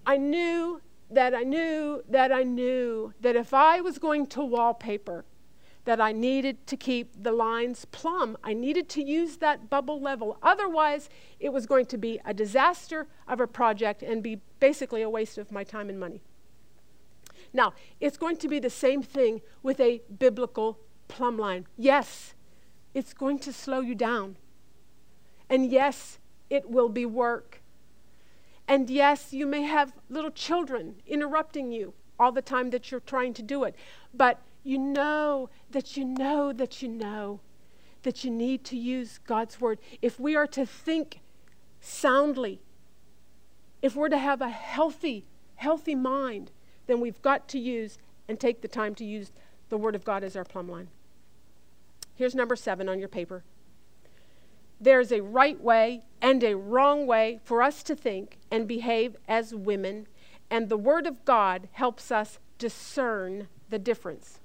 I 0.06 0.16
knew 0.16 0.80
that 1.10 1.34
I 1.34 1.42
knew 1.42 2.02
that 2.08 2.32
I 2.32 2.44
knew 2.44 3.12
that 3.20 3.36
if 3.36 3.52
I 3.52 3.82
was 3.82 3.98
going 3.98 4.26
to 4.28 4.42
wallpaper, 4.42 5.26
that 5.90 6.00
I 6.00 6.12
needed 6.12 6.68
to 6.68 6.76
keep 6.76 7.20
the 7.20 7.32
lines 7.32 7.84
plumb. 7.84 8.36
I 8.44 8.52
needed 8.54 8.88
to 8.90 9.02
use 9.02 9.38
that 9.38 9.68
bubble 9.68 10.00
level. 10.00 10.38
Otherwise, 10.40 11.10
it 11.40 11.48
was 11.48 11.66
going 11.66 11.86
to 11.86 11.98
be 11.98 12.20
a 12.24 12.32
disaster 12.32 13.08
of 13.26 13.40
a 13.40 13.48
project 13.48 14.00
and 14.00 14.22
be 14.22 14.40
basically 14.60 15.02
a 15.02 15.10
waste 15.10 15.36
of 15.36 15.50
my 15.50 15.64
time 15.64 15.88
and 15.88 15.98
money. 15.98 16.22
Now, 17.52 17.72
it's 17.98 18.16
going 18.16 18.36
to 18.36 18.46
be 18.46 18.60
the 18.60 18.70
same 18.70 19.02
thing 19.02 19.40
with 19.64 19.80
a 19.80 20.00
biblical 20.16 20.78
plumb 21.08 21.36
line. 21.36 21.66
Yes, 21.76 22.34
it's 22.94 23.12
going 23.12 23.40
to 23.40 23.52
slow 23.52 23.80
you 23.80 23.96
down. 23.96 24.36
And 25.48 25.72
yes, 25.72 26.20
it 26.50 26.70
will 26.70 26.88
be 26.88 27.04
work. 27.04 27.62
And 28.68 28.88
yes, 28.88 29.32
you 29.32 29.44
may 29.44 29.62
have 29.62 29.92
little 30.08 30.30
children 30.30 31.02
interrupting 31.04 31.72
you 31.72 31.94
all 32.16 32.30
the 32.30 32.42
time 32.42 32.70
that 32.70 32.92
you're 32.92 33.00
trying 33.00 33.34
to 33.34 33.42
do 33.42 33.64
it. 33.64 33.74
But 34.14 34.40
you 34.62 34.78
know 34.78 35.48
that 35.70 35.96
you 35.96 36.04
know 36.04 36.52
that 36.52 36.82
you 36.82 36.88
know 36.88 37.40
that 38.02 38.24
you 38.24 38.30
need 38.30 38.64
to 38.64 38.76
use 38.76 39.18
God's 39.26 39.60
word. 39.60 39.78
If 40.00 40.18
we 40.18 40.34
are 40.36 40.46
to 40.48 40.64
think 40.64 41.20
soundly, 41.80 42.60
if 43.82 43.94
we're 43.94 44.08
to 44.08 44.18
have 44.18 44.40
a 44.40 44.48
healthy, 44.48 45.26
healthy 45.56 45.94
mind, 45.94 46.50
then 46.86 47.00
we've 47.00 47.20
got 47.22 47.48
to 47.48 47.58
use 47.58 47.98
and 48.28 48.38
take 48.38 48.62
the 48.62 48.68
time 48.68 48.94
to 48.96 49.04
use 49.04 49.32
the 49.68 49.76
word 49.76 49.94
of 49.94 50.04
God 50.04 50.24
as 50.24 50.36
our 50.36 50.44
plumb 50.44 50.68
line. 50.68 50.88
Here's 52.14 52.34
number 52.34 52.56
seven 52.56 52.88
on 52.88 52.98
your 52.98 53.08
paper. 53.08 53.44
There's 54.80 55.12
a 55.12 55.20
right 55.20 55.60
way 55.60 56.04
and 56.22 56.42
a 56.42 56.56
wrong 56.56 57.06
way 57.06 57.40
for 57.44 57.62
us 57.62 57.82
to 57.84 57.94
think 57.94 58.38
and 58.50 58.66
behave 58.66 59.16
as 59.28 59.54
women, 59.54 60.06
and 60.50 60.68
the 60.68 60.78
Word 60.78 61.06
of 61.06 61.24
God 61.24 61.68
helps 61.72 62.10
us 62.10 62.38
discern 62.58 63.48
the 63.68 63.78
difference. 63.78 64.39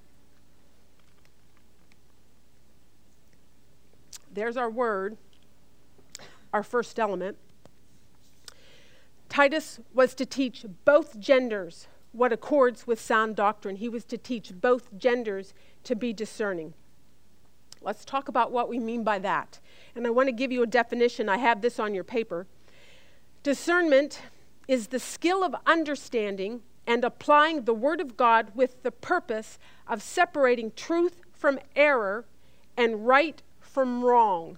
There's 4.36 4.58
our 4.58 4.70
word, 4.70 5.16
our 6.54 6.62
first 6.62 7.00
element. 7.00 7.38
Titus 9.30 9.80
was 9.94 10.14
to 10.16 10.26
teach 10.26 10.66
both 10.84 11.18
genders 11.20 11.88
what 12.12 12.34
accords 12.34 12.86
with 12.86 13.00
sound 13.00 13.38
doctrine. 13.38 13.78
He 13.78 13.88
was 13.88 14.04
to 14.06 14.18
teach 14.18 14.52
both 14.54 14.98
genders 14.98 15.54
to 15.86 15.96
be 15.96 16.12
discerning. 16.12 16.74
Let's 17.82 18.04
talk 18.04 18.28
about 18.28 18.52
what 18.52 18.68
we 18.68 18.78
mean 18.78 19.06
by 19.06 19.20
that. 19.20 19.60
And 19.96 20.06
I 20.06 20.10
want 20.10 20.28
to 20.28 20.34
give 20.34 20.52
you 20.52 20.64
a 20.64 20.68
definition. 20.68 21.30
I 21.30 21.38
have 21.38 21.62
this 21.62 21.80
on 21.80 21.94
your 21.94 22.04
paper. 22.04 22.46
Discernment 23.42 24.22
is 24.68 24.88
the 24.88 25.00
skill 25.00 25.46
of 25.46 25.56
understanding 25.66 26.62
and 26.86 27.06
applying 27.06 27.64
the 27.64 27.74
Word 27.74 28.02
of 28.02 28.18
God 28.18 28.52
with 28.54 28.84
the 28.84 28.92
purpose 28.92 29.60
of 29.88 30.02
separating 30.02 30.74
truth 30.76 31.22
from 31.32 31.58
error 31.76 32.26
and 32.76 33.08
right 33.08 33.42
from 33.76 34.06
wrong. 34.06 34.58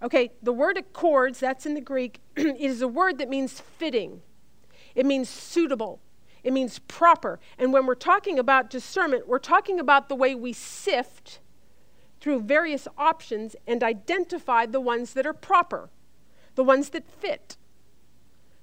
Okay, 0.00 0.30
the 0.40 0.52
word 0.52 0.78
accords, 0.78 1.40
that's 1.40 1.66
in 1.66 1.74
the 1.74 1.80
Greek, 1.80 2.20
is 2.36 2.80
a 2.80 2.86
word 2.86 3.18
that 3.18 3.28
means 3.28 3.58
fitting. 3.58 4.22
It 4.94 5.04
means 5.04 5.28
suitable. 5.28 5.98
It 6.44 6.52
means 6.52 6.78
proper. 6.78 7.40
And 7.58 7.72
when 7.72 7.86
we're 7.86 7.96
talking 7.96 8.38
about 8.38 8.70
discernment, 8.70 9.26
we're 9.26 9.40
talking 9.40 9.80
about 9.80 10.08
the 10.08 10.14
way 10.14 10.36
we 10.36 10.52
sift 10.52 11.40
through 12.20 12.42
various 12.42 12.86
options 12.96 13.56
and 13.66 13.82
identify 13.82 14.64
the 14.64 14.80
ones 14.80 15.14
that 15.14 15.26
are 15.26 15.34
proper, 15.34 15.90
the 16.54 16.62
ones 16.62 16.90
that 16.90 17.10
fit, 17.10 17.56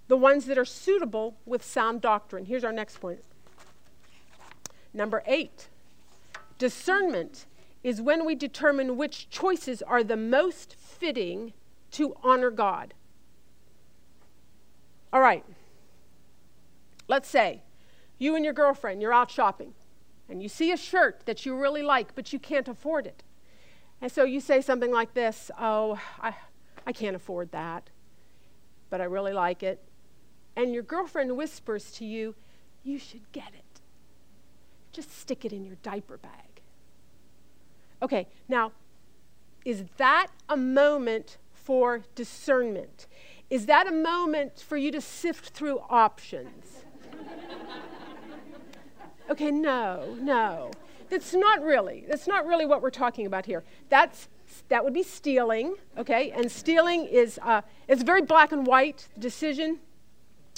the 0.07 0.15
ones 0.15 0.45
that 0.45 0.57
are 0.57 0.63
suitable 0.63 1.35
with 1.45 1.61
sound 1.61 1.99
doctrine. 1.99 2.45
Here's 2.45 2.63
our 2.63 2.71
next 2.71 3.01
point. 3.01 3.19
Number 4.93 5.23
eight 5.25 5.67
discernment 6.57 7.47
is 7.85 8.01
when 8.01 8.25
we 8.25 8.33
determine 8.33 8.97
which 8.97 9.29
choices 9.29 9.83
are 9.83 10.03
the 10.03 10.17
most 10.17 10.73
fitting 10.73 11.53
to 11.91 12.15
honor 12.23 12.49
God. 12.49 12.95
All 15.13 15.21
right. 15.21 15.45
Let's 17.07 17.29
say 17.29 17.61
you 18.17 18.35
and 18.35 18.43
your 18.43 18.55
girlfriend, 18.55 19.03
you're 19.03 19.13
out 19.13 19.29
shopping, 19.29 19.75
and 20.27 20.41
you 20.41 20.49
see 20.49 20.71
a 20.71 20.77
shirt 20.77 21.27
that 21.27 21.45
you 21.45 21.55
really 21.55 21.83
like, 21.83 22.15
but 22.15 22.33
you 22.33 22.39
can't 22.39 22.67
afford 22.67 23.05
it. 23.05 23.21
And 24.01 24.11
so 24.11 24.23
you 24.23 24.39
say 24.39 24.61
something 24.61 24.91
like 24.91 25.13
this 25.13 25.51
Oh, 25.59 25.99
I, 26.19 26.33
I 26.87 26.91
can't 26.91 27.15
afford 27.15 27.51
that, 27.51 27.91
but 28.89 28.99
I 28.99 29.03
really 29.03 29.33
like 29.33 29.61
it. 29.61 29.79
And 30.55 30.73
your 30.73 30.81
girlfriend 30.81 31.37
whispers 31.37 31.91
to 31.91 32.05
you, 32.05 32.33
You 32.83 32.97
should 32.97 33.31
get 33.31 33.49
it. 33.53 33.79
Just 34.91 35.15
stick 35.15 35.45
it 35.45 35.53
in 35.53 35.63
your 35.63 35.75
diaper 35.83 36.17
bag. 36.17 36.54
Okay, 38.05 38.27
now, 38.47 38.71
is 39.65 39.83
that 39.97 40.27
a 40.47 40.55
moment 40.55 41.39
for 41.51 42.03
discernment? 42.13 43.07
Is 43.49 43.65
that 43.65 43.87
a 43.87 43.91
moment 43.91 44.59
for 44.59 44.77
you 44.77 44.91
to 44.91 45.01
sift 45.01 45.49
through 45.49 45.79
options? 45.89 46.83
okay, 49.31 49.49
no, 49.49 50.15
no. 50.21 50.69
That's 51.09 51.33
not 51.33 51.63
really. 51.63 52.05
That's 52.07 52.27
not 52.27 52.45
really 52.45 52.67
what 52.67 52.83
we're 52.83 52.91
talking 52.91 53.25
about 53.25 53.47
here. 53.47 53.63
That's 53.89 54.27
that 54.69 54.83
would 54.83 54.93
be 54.93 55.01
stealing, 55.01 55.73
okay? 55.97 56.29
And 56.29 56.51
stealing 56.51 57.05
is 57.05 57.39
uh, 57.41 57.61
it's 57.87 58.03
very 58.03 58.21
black 58.21 58.51
and 58.51 58.67
white 58.67 59.07
decision. 59.17 59.79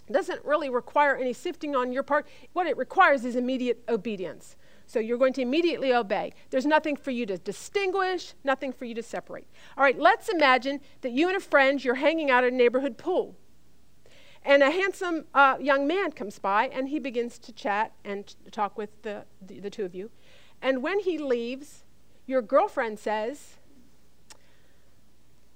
It 0.10 0.12
doesn't 0.12 0.44
really 0.44 0.68
require 0.68 1.16
any 1.16 1.32
sifting 1.32 1.78
on 1.78 1.94
your 1.94 2.04
part. 2.04 2.28
What 2.52 2.68
it 2.68 2.76
requires 2.76 3.24
is 3.24 3.38
immediate 3.38 3.86
obedience. 3.88 4.58
So 4.88 5.00
you're 5.00 5.18
going 5.18 5.34
to 5.34 5.42
immediately 5.42 5.94
obey. 5.94 6.32
There's 6.50 6.66
nothing 6.66 6.96
for 6.96 7.12
you 7.12 7.26
to 7.26 7.38
distinguish, 7.38 8.34
nothing 8.46 8.72
for 8.72 8.86
you 8.86 8.96
to 8.96 9.04
separate. 9.04 9.48
All 9.78 9.84
right, 9.84 10.00
let's 10.00 10.30
imagine 10.30 10.80
that 11.02 11.12
you 11.12 11.28
and 11.28 11.36
a 11.36 11.42
friend, 11.42 11.84
you're 11.84 11.96
hanging 11.96 12.32
out 12.32 12.46
at 12.46 12.54
a 12.54 12.56
neighborhood 12.56 12.98
pool. 12.98 13.36
And 14.46 14.64
a 14.64 14.72
handsome 14.72 15.26
uh, 15.34 15.58
young 15.60 15.88
man 15.88 16.14
comes 16.14 16.40
by 16.40 16.70
and 16.70 16.88
he 16.88 17.00
begins 17.00 17.38
to 17.40 17.52
chat 17.52 17.92
and 18.06 18.34
talk 18.50 18.78
with 18.78 19.02
the, 19.02 19.26
the, 19.46 19.60
the 19.60 19.70
two 19.70 19.84
of 19.84 19.94
you. 19.94 20.10
And 20.62 20.82
when 20.82 21.00
he 21.00 21.18
leaves, 21.18 21.84
your 22.26 22.42
girlfriend 22.42 22.98
says, 22.98 23.58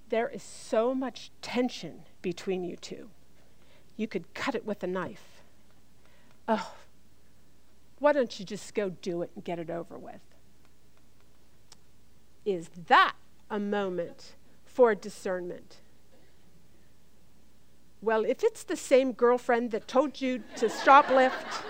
There 0.10 0.28
is 0.28 0.44
so 0.44 0.94
much 0.94 1.32
tension 1.42 2.04
between 2.22 2.66
you 2.66 2.76
two. 2.76 3.10
You 3.96 4.10
could 4.10 4.34
cut 4.34 4.56
it 4.56 4.66
with 4.66 4.84
a 4.84 4.88
knife. 4.88 5.42
Oh, 6.50 6.74
why 8.02 8.12
don't 8.12 8.40
you 8.40 8.46
just 8.46 8.74
go 8.74 8.90
do 8.90 9.22
it 9.22 9.30
and 9.36 9.44
get 9.44 9.60
it 9.60 9.70
over 9.70 9.98
with? 9.98 10.22
Is 12.46 12.70
that 12.88 13.14
a 13.50 13.60
moment 13.60 14.34
for 14.66 14.96
discernment? 14.96 15.78
Well, 18.02 18.26
if 18.26 18.44
it's 18.44 18.64
the 18.64 18.76
same 18.76 19.12
girlfriend 19.12 19.70
that 19.72 19.88
told 19.88 20.20
you 20.20 20.42
to 20.56 20.66
shoplift, 20.66 21.64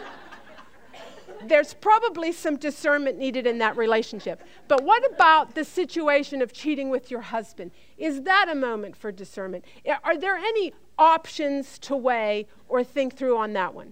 there's 1.45 1.73
probably 1.73 2.31
some 2.31 2.55
discernment 2.55 3.17
needed 3.17 3.45
in 3.45 3.57
that 3.57 3.75
relationship. 3.75 4.41
But 4.69 4.85
what 4.85 5.03
about 5.11 5.55
the 5.55 5.65
situation 5.65 6.41
of 6.41 6.53
cheating 6.53 6.89
with 6.89 7.11
your 7.11 7.21
husband? 7.21 7.71
Is 7.97 8.21
that 8.21 8.47
a 8.49 8.55
moment 8.55 8.95
for 8.95 9.11
discernment? 9.11 9.65
Are 10.05 10.17
there 10.17 10.37
any 10.37 10.71
options 10.97 11.77
to 11.79 11.97
weigh 11.97 12.47
or 12.69 12.85
think 12.85 13.17
through 13.17 13.37
on 13.37 13.51
that 13.53 13.73
one? 13.73 13.91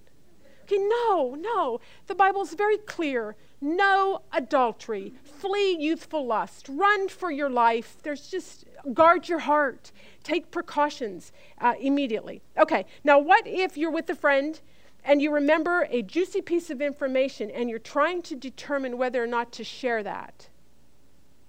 Okay, 0.72 0.78
no, 0.78 1.36
no. 1.36 1.80
The 2.06 2.14
Bible's 2.14 2.54
very 2.54 2.78
clear. 2.78 3.36
No 3.60 4.22
adultery. 4.32 5.14
Flee 5.24 5.76
youthful 5.80 6.28
lust. 6.28 6.68
Run 6.70 7.10
for 7.10 7.32
your 7.32 7.50
life. 7.50 7.98
There's 8.04 8.28
just 8.28 8.66
guard 8.94 9.28
your 9.28 9.40
heart. 9.40 9.92
Take 10.24 10.52
precautions 10.52 11.32
uh, 11.60 11.74
immediately. 11.80 12.44
Okay, 12.56 12.86
now 13.04 13.18
what 13.18 13.48
if 13.48 13.78
you're 13.78 13.90
with 13.90 14.10
a 14.12 14.16
friend 14.16 14.62
and 15.04 15.24
you 15.24 15.34
remember 15.34 15.88
a 15.90 16.04
juicy 16.04 16.42
piece 16.42 16.70
of 16.70 16.82
information 16.84 17.50
and 17.50 17.68
you're 17.68 17.80
trying 17.80 18.22
to 18.24 18.36
determine 18.36 19.00
whether 19.00 19.24
or 19.24 19.28
not 19.28 19.52
to 19.54 19.64
share 19.64 20.04
that? 20.04 20.50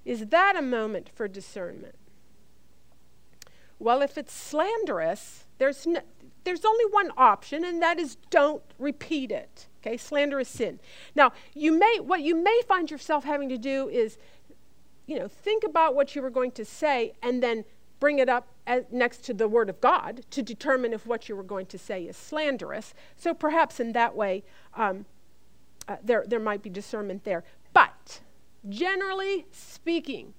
Is 0.06 0.28
that 0.28 0.56
a 0.56 0.62
moment 0.62 1.10
for 1.14 1.28
discernment? 1.28 1.96
Well, 3.78 4.00
if 4.00 4.16
it's 4.16 4.32
slanderous, 4.32 5.44
there's, 5.58 5.86
no, 5.86 6.00
there's 6.44 6.64
only 6.64 6.84
one 6.90 7.10
option, 7.16 7.64
and 7.64 7.82
that 7.82 7.98
is 7.98 8.16
don't 8.30 8.62
repeat 8.78 9.30
it. 9.30 9.68
Okay, 9.80 9.96
slander 9.96 10.40
is 10.40 10.48
sin. 10.48 10.80
Now, 11.14 11.32
you 11.54 11.78
may, 11.78 12.00
what 12.00 12.20
you 12.20 12.34
may 12.34 12.60
find 12.68 12.90
yourself 12.90 13.24
having 13.24 13.48
to 13.48 13.58
do 13.58 13.88
is, 13.88 14.18
you 15.06 15.18
know, 15.18 15.28
think 15.28 15.64
about 15.64 15.94
what 15.94 16.14
you 16.14 16.22
were 16.22 16.30
going 16.30 16.52
to 16.52 16.64
say 16.64 17.12
and 17.22 17.42
then 17.42 17.64
bring 17.98 18.18
it 18.18 18.28
up 18.28 18.48
as, 18.66 18.84
next 18.90 19.24
to 19.24 19.34
the 19.34 19.48
Word 19.48 19.70
of 19.70 19.80
God 19.80 20.22
to 20.30 20.42
determine 20.42 20.92
if 20.92 21.06
what 21.06 21.28
you 21.28 21.36
were 21.36 21.42
going 21.42 21.66
to 21.66 21.78
say 21.78 22.04
is 22.04 22.16
slanderous. 22.16 22.94
So 23.16 23.34
perhaps 23.34 23.80
in 23.80 23.92
that 23.92 24.14
way, 24.14 24.44
um, 24.74 25.06
uh, 25.88 25.96
there, 26.02 26.24
there 26.26 26.40
might 26.40 26.62
be 26.62 26.70
discernment 26.70 27.24
there. 27.24 27.44
But 27.72 28.20
generally 28.68 29.46
speaking, 29.50 30.34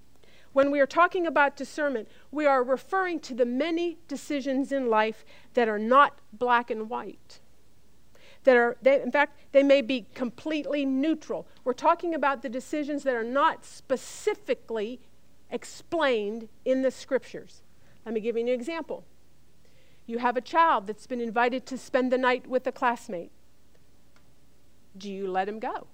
when 0.53 0.71
we 0.71 0.79
are 0.79 0.87
talking 0.87 1.25
about 1.25 1.55
discernment, 1.55 2.07
we 2.31 2.45
are 2.45 2.63
referring 2.63 3.19
to 3.21 3.33
the 3.33 3.45
many 3.45 3.97
decisions 4.07 4.71
in 4.71 4.89
life 4.89 5.23
that 5.53 5.69
are 5.69 5.79
not 5.79 6.19
black 6.33 6.69
and 6.69 6.89
white. 6.89 7.39
That 8.43 8.57
are, 8.57 8.77
they, 8.81 9.01
in 9.01 9.11
fact, 9.11 9.39
they 9.51 9.63
may 9.63 9.81
be 9.81 10.07
completely 10.13 10.85
neutral. 10.85 11.47
We're 11.63 11.73
talking 11.73 12.13
about 12.13 12.41
the 12.41 12.49
decisions 12.49 13.03
that 13.03 13.15
are 13.15 13.23
not 13.23 13.65
specifically 13.65 14.99
explained 15.49 16.49
in 16.65 16.81
the 16.81 16.91
scriptures. 16.91 17.61
Let 18.05 18.15
me 18.15 18.19
give 18.19 18.35
you 18.35 18.41
an 18.41 18.49
example. 18.49 19.03
You 20.07 20.17
have 20.17 20.35
a 20.35 20.41
child 20.41 20.87
that's 20.87 21.07
been 21.07 21.21
invited 21.21 21.65
to 21.67 21.77
spend 21.77 22.11
the 22.11 22.17
night 22.17 22.47
with 22.47 22.65
a 22.65 22.71
classmate. 22.71 23.31
Do 24.97 25.09
you 25.09 25.29
let 25.29 25.47
him 25.47 25.59
go? 25.59 25.87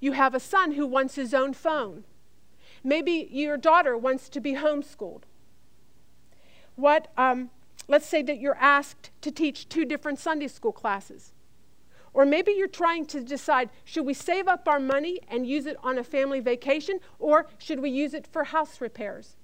You 0.00 0.12
have 0.12 0.34
a 0.34 0.40
son 0.40 0.72
who 0.72 0.86
wants 0.86 1.14
his 1.14 1.34
own 1.34 1.52
phone. 1.52 2.04
Maybe 2.84 3.28
your 3.30 3.56
daughter 3.56 3.96
wants 3.96 4.28
to 4.30 4.40
be 4.40 4.54
homeschooled. 4.54 5.22
What, 6.76 7.08
um, 7.16 7.50
let's 7.88 8.06
say 8.06 8.22
that 8.22 8.38
you're 8.38 8.56
asked 8.56 9.10
to 9.22 9.30
teach 9.30 9.68
two 9.68 9.84
different 9.84 10.18
Sunday 10.18 10.48
school 10.48 10.72
classes. 10.72 11.32
Or 12.12 12.24
maybe 12.24 12.52
you're 12.52 12.68
trying 12.68 13.04
to 13.06 13.20
decide 13.22 13.68
should 13.84 14.06
we 14.06 14.14
save 14.14 14.48
up 14.48 14.66
our 14.66 14.80
money 14.80 15.20
and 15.28 15.46
use 15.46 15.66
it 15.66 15.76
on 15.82 15.98
a 15.98 16.04
family 16.04 16.40
vacation, 16.40 17.00
or 17.18 17.46
should 17.58 17.80
we 17.80 17.90
use 17.90 18.14
it 18.14 18.26
for 18.26 18.44
house 18.44 18.80
repairs? 18.80 19.36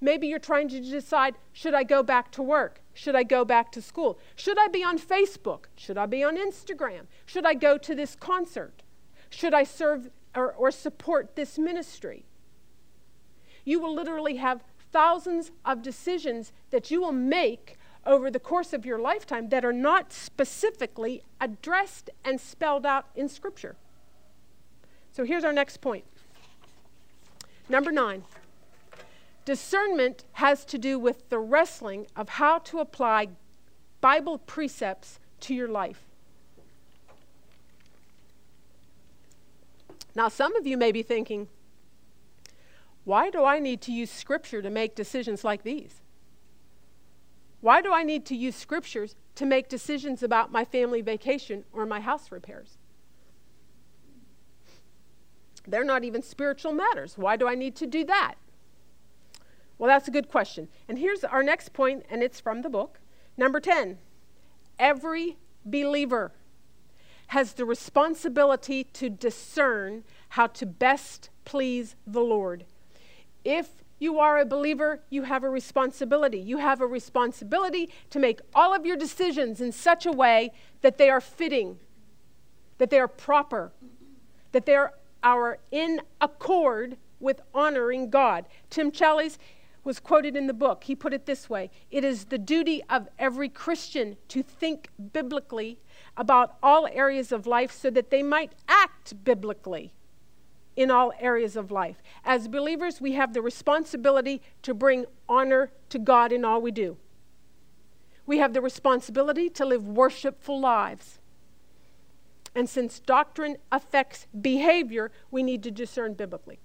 Maybe 0.00 0.26
you're 0.26 0.38
trying 0.38 0.68
to 0.70 0.80
decide 0.80 1.34
should 1.52 1.74
I 1.74 1.82
go 1.82 2.02
back 2.02 2.30
to 2.32 2.42
work? 2.42 2.80
Should 2.94 3.14
I 3.14 3.24
go 3.24 3.44
back 3.44 3.72
to 3.72 3.82
school? 3.82 4.18
Should 4.36 4.58
I 4.58 4.68
be 4.68 4.82
on 4.82 4.98
Facebook? 4.98 5.64
Should 5.76 5.98
I 5.98 6.06
be 6.06 6.22
on 6.22 6.36
Instagram? 6.36 7.06
Should 7.26 7.44
I 7.44 7.54
go 7.54 7.76
to 7.76 7.94
this 7.94 8.16
concert? 8.16 8.82
Should 9.30 9.52
I 9.52 9.64
serve 9.64 10.10
or, 10.34 10.52
or 10.52 10.70
support 10.70 11.36
this 11.36 11.58
ministry. 11.58 12.24
You 13.64 13.80
will 13.80 13.94
literally 13.94 14.36
have 14.36 14.62
thousands 14.92 15.50
of 15.64 15.82
decisions 15.82 16.52
that 16.70 16.90
you 16.90 17.00
will 17.00 17.12
make 17.12 17.76
over 18.06 18.30
the 18.30 18.38
course 18.38 18.72
of 18.72 18.84
your 18.84 18.98
lifetime 18.98 19.48
that 19.48 19.64
are 19.64 19.72
not 19.72 20.12
specifically 20.12 21.22
addressed 21.40 22.10
and 22.24 22.40
spelled 22.40 22.84
out 22.84 23.06
in 23.14 23.28
Scripture. 23.28 23.76
So 25.12 25.24
here's 25.24 25.44
our 25.44 25.52
next 25.52 25.78
point. 25.80 26.04
Number 27.68 27.90
nine 27.90 28.24
discernment 29.44 30.24
has 30.32 30.64
to 30.64 30.78
do 30.78 30.98
with 30.98 31.28
the 31.28 31.38
wrestling 31.38 32.06
of 32.16 32.30
how 32.30 32.58
to 32.58 32.78
apply 32.78 33.28
Bible 34.00 34.38
precepts 34.38 35.18
to 35.40 35.54
your 35.54 35.68
life. 35.68 36.04
Now, 40.14 40.28
some 40.28 40.54
of 40.56 40.66
you 40.66 40.76
may 40.76 40.92
be 40.92 41.02
thinking, 41.02 41.48
why 43.04 43.30
do 43.30 43.44
I 43.44 43.58
need 43.58 43.80
to 43.82 43.92
use 43.92 44.10
Scripture 44.10 44.62
to 44.62 44.70
make 44.70 44.94
decisions 44.94 45.44
like 45.44 45.62
these? 45.62 46.00
Why 47.60 47.80
do 47.82 47.92
I 47.92 48.02
need 48.02 48.24
to 48.26 48.36
use 48.36 48.54
Scriptures 48.54 49.16
to 49.34 49.46
make 49.46 49.68
decisions 49.68 50.22
about 50.22 50.52
my 50.52 50.64
family 50.64 51.02
vacation 51.02 51.64
or 51.72 51.84
my 51.86 52.00
house 52.00 52.30
repairs? 52.30 52.78
They're 55.66 55.84
not 55.84 56.04
even 56.04 56.22
spiritual 56.22 56.72
matters. 56.72 57.16
Why 57.16 57.36
do 57.36 57.48
I 57.48 57.54
need 57.54 57.74
to 57.76 57.86
do 57.86 58.04
that? 58.04 58.34
Well, 59.78 59.88
that's 59.88 60.08
a 60.08 60.12
good 60.12 60.28
question. 60.28 60.68
And 60.88 60.98
here's 60.98 61.24
our 61.24 61.42
next 61.42 61.72
point, 61.72 62.04
and 62.10 62.22
it's 62.22 62.40
from 62.40 62.62
the 62.62 62.70
book. 62.70 63.00
Number 63.36 63.60
10 63.60 63.98
Every 64.78 65.36
believer 65.64 66.32
has 67.28 67.54
the 67.54 67.64
responsibility 67.64 68.84
to 68.84 69.08
discern 69.08 70.04
how 70.30 70.46
to 70.48 70.66
best 70.66 71.30
please 71.44 71.96
the 72.06 72.20
Lord. 72.20 72.64
If 73.44 73.68
you 73.98 74.18
are 74.18 74.38
a 74.38 74.44
believer, 74.44 75.00
you 75.10 75.22
have 75.22 75.44
a 75.44 75.48
responsibility. 75.48 76.38
You 76.38 76.58
have 76.58 76.80
a 76.80 76.86
responsibility 76.86 77.90
to 78.10 78.18
make 78.18 78.40
all 78.54 78.74
of 78.74 78.84
your 78.84 78.96
decisions 78.96 79.60
in 79.60 79.72
such 79.72 80.04
a 80.06 80.12
way 80.12 80.52
that 80.82 80.98
they 80.98 81.10
are 81.10 81.20
fitting, 81.20 81.78
that 82.78 82.90
they 82.90 82.98
are 82.98 83.08
proper, 83.08 83.72
that 84.52 84.66
they 84.66 84.74
are, 84.74 84.94
are 85.22 85.58
in 85.70 86.00
accord 86.20 86.96
with 87.20 87.40
honoring 87.54 88.10
God. 88.10 88.46
Tim 88.68 88.90
Challies 88.90 89.38
was 89.84 90.00
quoted 90.00 90.36
in 90.36 90.46
the 90.46 90.54
book. 90.54 90.84
He 90.84 90.94
put 90.94 91.14
it 91.14 91.26
this 91.26 91.48
way 91.48 91.70
It 91.90 92.04
is 92.04 92.26
the 92.26 92.38
duty 92.38 92.82
of 92.88 93.08
every 93.18 93.48
Christian 93.48 94.16
to 94.28 94.42
think 94.42 94.88
biblically 95.12 95.78
about 96.16 96.56
all 96.62 96.86
areas 96.92 97.32
of 97.32 97.46
life 97.46 97.72
so 97.72 97.90
that 97.90 98.10
they 98.10 98.22
might 98.22 98.52
act 98.68 99.24
biblically 99.24 99.92
in 100.76 100.90
all 100.90 101.12
areas 101.18 101.56
of 101.56 101.70
life. 101.70 102.02
As 102.24 102.48
believers, 102.48 103.00
we 103.00 103.12
have 103.12 103.32
the 103.32 103.42
responsibility 103.42 104.42
to 104.62 104.74
bring 104.74 105.06
honor 105.28 105.70
to 105.88 105.98
God 105.98 106.32
in 106.32 106.44
all 106.44 106.60
we 106.60 106.70
do. 106.70 106.96
We 108.26 108.38
have 108.38 108.54
the 108.54 108.60
responsibility 108.60 109.50
to 109.50 109.64
live 109.64 109.86
worshipful 109.86 110.58
lives. 110.60 111.18
And 112.54 112.68
since 112.68 113.00
doctrine 113.00 113.56
affects 113.70 114.26
behavior, 114.40 115.10
we 115.30 115.42
need 115.42 115.62
to 115.64 115.70
discern 115.70 116.14
biblically. 116.14 116.58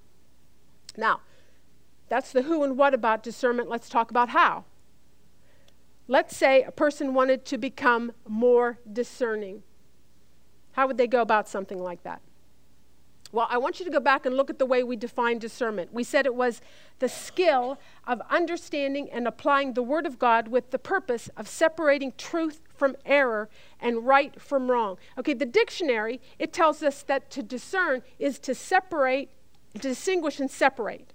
Now, 0.96 1.20
that's 2.08 2.32
the 2.32 2.42
who 2.42 2.62
and 2.64 2.76
what 2.76 2.94
about 2.94 3.22
discernment. 3.22 3.68
Let's 3.68 3.88
talk 3.88 4.10
about 4.10 4.30
how. 4.30 4.64
Let's 6.10 6.36
say 6.36 6.64
a 6.64 6.72
person 6.72 7.14
wanted 7.14 7.44
to 7.44 7.56
become 7.56 8.10
more 8.26 8.80
discerning. 8.92 9.62
How 10.72 10.88
would 10.88 10.98
they 10.98 11.06
go 11.06 11.22
about 11.22 11.48
something 11.48 11.80
like 11.80 12.02
that? 12.02 12.20
Well, 13.30 13.46
I 13.48 13.58
want 13.58 13.78
you 13.78 13.84
to 13.84 13.92
go 13.92 14.00
back 14.00 14.26
and 14.26 14.36
look 14.36 14.50
at 14.50 14.58
the 14.58 14.66
way 14.66 14.82
we 14.82 14.96
define 14.96 15.38
discernment. 15.38 15.94
We 15.94 16.02
said 16.02 16.26
it 16.26 16.34
was 16.34 16.60
the 16.98 17.08
skill 17.08 17.78
of 18.08 18.20
understanding 18.28 19.08
and 19.12 19.28
applying 19.28 19.74
the 19.74 19.84
Word 19.84 20.04
of 20.04 20.18
God 20.18 20.48
with 20.48 20.72
the 20.72 20.80
purpose 20.80 21.30
of 21.36 21.46
separating 21.46 22.12
truth 22.18 22.60
from 22.74 22.96
error 23.06 23.48
and 23.78 24.04
right 24.04 24.42
from 24.42 24.68
wrong. 24.68 24.96
Okay, 25.16 25.32
the 25.32 25.46
dictionary, 25.46 26.20
it 26.40 26.52
tells 26.52 26.82
us 26.82 27.04
that 27.04 27.30
to 27.30 27.40
discern 27.40 28.02
is 28.18 28.40
to 28.40 28.52
separate, 28.52 29.30
distinguish 29.78 30.40
and 30.40 30.50
separate. 30.50 31.12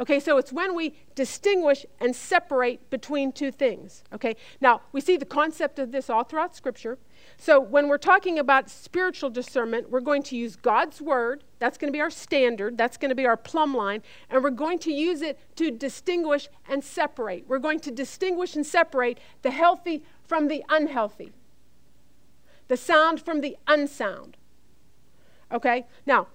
Okay, 0.00 0.18
so 0.18 0.38
it's 0.38 0.50
when 0.50 0.74
we 0.74 0.94
distinguish 1.14 1.84
and 2.00 2.16
separate 2.16 2.88
between 2.88 3.32
two 3.32 3.52
things. 3.52 4.02
Okay, 4.14 4.34
now 4.58 4.80
we 4.92 5.00
see 5.02 5.18
the 5.18 5.26
concept 5.26 5.78
of 5.78 5.92
this 5.92 6.08
all 6.08 6.24
throughout 6.24 6.56
Scripture. 6.56 6.96
So 7.36 7.60
when 7.60 7.86
we're 7.86 7.98
talking 7.98 8.38
about 8.38 8.70
spiritual 8.70 9.28
discernment, 9.28 9.90
we're 9.90 10.00
going 10.00 10.22
to 10.24 10.36
use 10.36 10.56
God's 10.56 11.02
Word. 11.02 11.44
That's 11.58 11.76
going 11.76 11.92
to 11.92 11.92
be 11.92 12.00
our 12.00 12.08
standard, 12.08 12.78
that's 12.78 12.96
going 12.96 13.10
to 13.10 13.14
be 13.14 13.26
our 13.26 13.36
plumb 13.36 13.74
line, 13.76 14.02
and 14.30 14.42
we're 14.42 14.48
going 14.48 14.78
to 14.80 14.90
use 14.90 15.20
it 15.20 15.38
to 15.56 15.70
distinguish 15.70 16.48
and 16.66 16.82
separate. 16.82 17.44
We're 17.46 17.58
going 17.58 17.80
to 17.80 17.90
distinguish 17.90 18.56
and 18.56 18.64
separate 18.64 19.20
the 19.42 19.50
healthy 19.50 20.02
from 20.26 20.48
the 20.48 20.64
unhealthy, 20.70 21.32
the 22.68 22.78
sound 22.78 23.20
from 23.20 23.42
the 23.42 23.58
unsound. 23.66 24.38
Okay, 25.52 25.84
now 26.06 26.28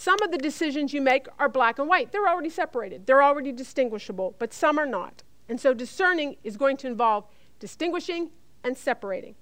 some 0.00 0.22
of 0.22 0.30
the 0.30 0.38
decisions 0.38 0.94
you 0.94 1.02
make 1.02 1.26
are 1.38 1.46
black 1.46 1.78
and 1.78 1.86
white. 1.86 2.10
They're 2.10 2.26
already 2.26 2.48
separated, 2.48 3.04
they're 3.04 3.22
already 3.22 3.52
distinguishable, 3.52 4.34
but 4.38 4.54
some 4.54 4.78
are 4.78 4.86
not. 4.86 5.22
And 5.46 5.60
so 5.60 5.74
discerning 5.74 6.36
is 6.42 6.56
going 6.56 6.78
to 6.78 6.86
involve 6.86 7.26
distinguishing 7.58 8.30
and 8.64 8.78
separating. 8.78 9.34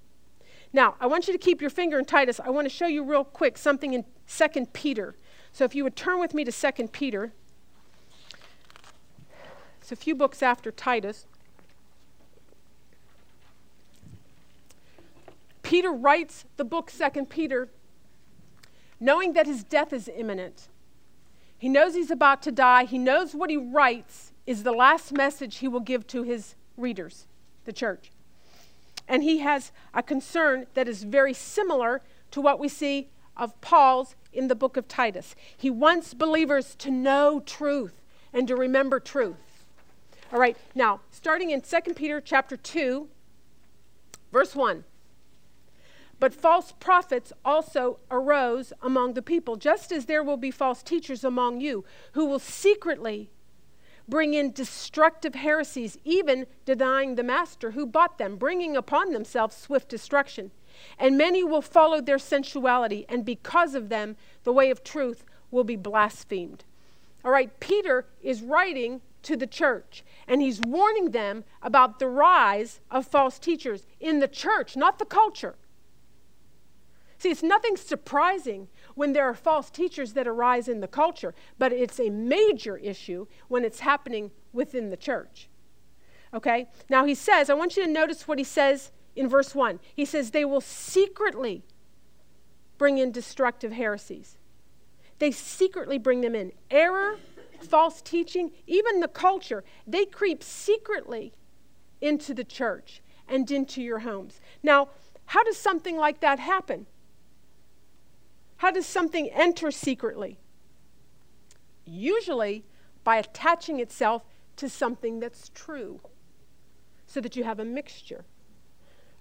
Now, 0.72 0.96
I 0.98 1.06
want 1.06 1.28
you 1.28 1.32
to 1.32 1.38
keep 1.38 1.60
your 1.60 1.70
finger 1.70 1.96
in 1.96 2.06
Titus. 2.06 2.40
I 2.44 2.50
want 2.50 2.64
to 2.64 2.74
show 2.74 2.88
you 2.88 3.04
real 3.04 3.22
quick 3.22 3.56
something 3.56 3.94
in 3.94 4.04
2 4.26 4.66
Peter. 4.72 5.14
So 5.52 5.62
if 5.62 5.76
you 5.76 5.84
would 5.84 5.94
turn 5.94 6.18
with 6.18 6.34
me 6.34 6.42
to 6.42 6.50
2 6.50 6.88
Peter. 6.88 7.32
It's 9.80 9.92
a 9.92 9.96
few 9.96 10.16
books 10.16 10.42
after 10.42 10.72
Titus. 10.72 11.24
Peter 15.62 15.92
writes 15.92 16.46
the 16.56 16.64
book, 16.64 16.90
Second 16.90 17.30
Peter, 17.30 17.68
knowing 19.00 19.32
that 19.34 19.46
his 19.46 19.64
death 19.64 19.92
is 19.92 20.10
imminent. 20.14 20.68
He 21.56 21.68
knows 21.68 21.94
he's 21.94 22.10
about 22.10 22.42
to 22.42 22.52
die. 22.52 22.84
He 22.84 22.98
knows 22.98 23.34
what 23.34 23.50
he 23.50 23.56
writes 23.56 24.32
is 24.46 24.62
the 24.62 24.72
last 24.72 25.12
message 25.12 25.58
he 25.58 25.68
will 25.68 25.80
give 25.80 26.06
to 26.08 26.22
his 26.22 26.54
readers, 26.76 27.26
the 27.64 27.72
church. 27.72 28.10
And 29.06 29.22
he 29.22 29.38
has 29.38 29.72
a 29.94 30.02
concern 30.02 30.66
that 30.74 30.88
is 30.88 31.02
very 31.02 31.34
similar 31.34 32.02
to 32.30 32.40
what 32.40 32.58
we 32.58 32.68
see 32.68 33.08
of 33.36 33.58
Paul's 33.60 34.14
in 34.32 34.48
the 34.48 34.54
book 34.54 34.76
of 34.76 34.86
Titus. 34.88 35.34
He 35.56 35.70
wants 35.70 36.14
believers 36.14 36.74
to 36.76 36.90
know 36.90 37.40
truth 37.40 38.00
and 38.32 38.46
to 38.48 38.56
remember 38.56 39.00
truth. 39.00 39.36
All 40.32 40.38
right, 40.38 40.56
now, 40.74 41.00
starting 41.10 41.50
in 41.50 41.62
2 41.62 41.94
Peter 41.94 42.20
chapter 42.20 42.56
2, 42.56 43.08
verse 44.30 44.54
1. 44.54 44.84
But 46.20 46.34
false 46.34 46.72
prophets 46.80 47.32
also 47.44 48.00
arose 48.10 48.72
among 48.82 49.14
the 49.14 49.22
people, 49.22 49.56
just 49.56 49.92
as 49.92 50.06
there 50.06 50.22
will 50.22 50.36
be 50.36 50.50
false 50.50 50.82
teachers 50.82 51.22
among 51.22 51.60
you, 51.60 51.84
who 52.12 52.24
will 52.24 52.40
secretly 52.40 53.30
bring 54.08 54.34
in 54.34 54.52
destructive 54.52 55.34
heresies, 55.34 55.98
even 56.04 56.46
denying 56.64 57.14
the 57.14 57.22
master 57.22 57.72
who 57.72 57.86
bought 57.86 58.18
them, 58.18 58.36
bringing 58.36 58.76
upon 58.76 59.12
themselves 59.12 59.56
swift 59.56 59.88
destruction. 59.88 60.50
And 60.98 61.18
many 61.18 61.44
will 61.44 61.62
follow 61.62 62.00
their 62.00 62.18
sensuality, 62.18 63.04
and 63.08 63.24
because 63.24 63.74
of 63.74 63.88
them, 63.88 64.16
the 64.44 64.52
way 64.52 64.70
of 64.70 64.82
truth 64.82 65.24
will 65.50 65.64
be 65.64 65.76
blasphemed. 65.76 66.64
All 67.24 67.30
right, 67.30 67.58
Peter 67.60 68.06
is 68.22 68.42
writing 68.42 69.02
to 69.24 69.36
the 69.36 69.46
church, 69.46 70.04
and 70.26 70.40
he's 70.40 70.60
warning 70.60 71.10
them 71.10 71.44
about 71.62 71.98
the 71.98 72.08
rise 72.08 72.80
of 72.90 73.06
false 73.06 73.38
teachers 73.38 73.86
in 74.00 74.20
the 74.20 74.28
church, 74.28 74.76
not 74.76 74.98
the 74.98 75.04
culture. 75.04 75.56
See, 77.18 77.30
it's 77.30 77.42
nothing 77.42 77.76
surprising 77.76 78.68
when 78.94 79.12
there 79.12 79.24
are 79.24 79.34
false 79.34 79.70
teachers 79.70 80.12
that 80.12 80.28
arise 80.28 80.68
in 80.68 80.80
the 80.80 80.88
culture, 80.88 81.34
but 81.58 81.72
it's 81.72 81.98
a 81.98 82.10
major 82.10 82.76
issue 82.76 83.26
when 83.48 83.64
it's 83.64 83.80
happening 83.80 84.30
within 84.52 84.90
the 84.90 84.96
church. 84.96 85.48
Okay? 86.32 86.68
Now 86.88 87.04
he 87.04 87.14
says, 87.14 87.50
I 87.50 87.54
want 87.54 87.76
you 87.76 87.84
to 87.84 87.90
notice 87.90 88.28
what 88.28 88.38
he 88.38 88.44
says 88.44 88.92
in 89.16 89.28
verse 89.28 89.54
1. 89.54 89.80
He 89.94 90.04
says, 90.04 90.30
They 90.30 90.44
will 90.44 90.60
secretly 90.60 91.64
bring 92.76 92.98
in 92.98 93.10
destructive 93.10 93.72
heresies. 93.72 94.38
They 95.18 95.32
secretly 95.32 95.98
bring 95.98 96.20
them 96.20 96.36
in. 96.36 96.52
Error, 96.70 97.16
false 97.60 98.00
teaching, 98.00 98.52
even 98.68 99.00
the 99.00 99.08
culture, 99.08 99.64
they 99.86 100.04
creep 100.04 100.44
secretly 100.44 101.32
into 102.00 102.32
the 102.32 102.44
church 102.44 103.02
and 103.26 103.50
into 103.50 103.82
your 103.82 104.00
homes. 104.00 104.40
Now, 104.62 104.90
how 105.26 105.42
does 105.42 105.56
something 105.56 105.96
like 105.96 106.20
that 106.20 106.38
happen? 106.38 106.86
How 108.58 108.70
does 108.70 108.86
something 108.86 109.28
enter 109.30 109.70
secretly? 109.70 110.38
Usually 111.84 112.64
by 113.04 113.16
attaching 113.16 113.80
itself 113.80 114.24
to 114.56 114.68
something 114.68 115.20
that's 115.20 115.50
true, 115.54 116.00
so 117.06 117.20
that 117.20 117.36
you 117.36 117.44
have 117.44 117.58
a 117.58 117.64
mixture. 117.64 118.24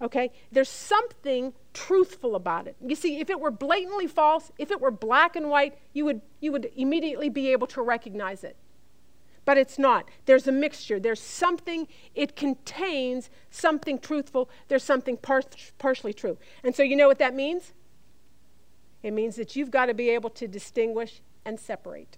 Okay? 0.02 0.32
There's 0.52 0.70
something 0.70 1.54
truthful 1.74 2.36
about 2.36 2.68
it. 2.68 2.76
You 2.86 2.96
see, 2.96 3.20
if 3.20 3.30
it 3.30 3.40
were 3.40 3.52
blatantly 3.52 4.08
false, 4.08 4.52
if 4.58 4.72
it 4.72 4.82
were 4.82 4.92
black 4.92 5.36
and 5.36 5.50
white, 5.50 5.78
you 5.94 6.06
would, 6.06 6.22
you 6.40 6.52
would 6.52 6.72
immediately 6.76 7.30
be 7.30 7.52
able 7.52 7.68
to 7.68 7.82
recognize 7.82 8.44
it. 8.44 8.58
But 9.46 9.58
it's 9.58 9.80
not. 9.80 10.10
There's 10.26 10.48
a 10.48 10.52
mixture. 10.52 11.00
There's 11.00 11.22
something, 11.22 11.88
it 12.16 12.36
contains 12.36 13.30
something 13.50 14.00
truthful, 14.00 14.50
there's 14.68 14.84
something 14.84 15.16
par- 15.16 15.44
partially 15.78 16.14
true. 16.14 16.38
And 16.64 16.76
so 16.76 16.84
you 16.84 16.96
know 16.96 17.08
what 17.08 17.20
that 17.20 17.34
means? 17.34 17.74
It 19.04 19.12
means 19.12 19.36
that 19.36 19.56
you've 19.56 19.72
got 19.72 19.86
to 19.88 19.94
be 19.94 20.10
able 20.10 20.30
to 20.32 20.48
distinguish 20.48 21.22
and 21.46 21.60
separate. 21.60 22.18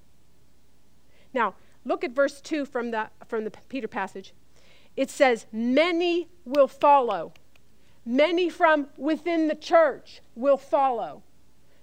Now, 1.34 1.56
look 1.86 2.04
at 2.04 2.12
verse 2.12 2.42
2 2.42 2.65
from 2.65 2.92
the, 2.92 3.10
from 3.28 3.44
the 3.44 3.52
Peter 3.68 3.88
passage. 3.88 4.34
It 4.96 5.10
says, 5.10 5.46
Many 5.52 6.30
will 6.46 6.68
follow. 6.68 7.34
Many 8.06 8.50
from 8.50 8.88
within 8.98 9.48
the 9.48 9.56
church 9.56 10.22
will 10.36 10.58
follow 10.58 11.24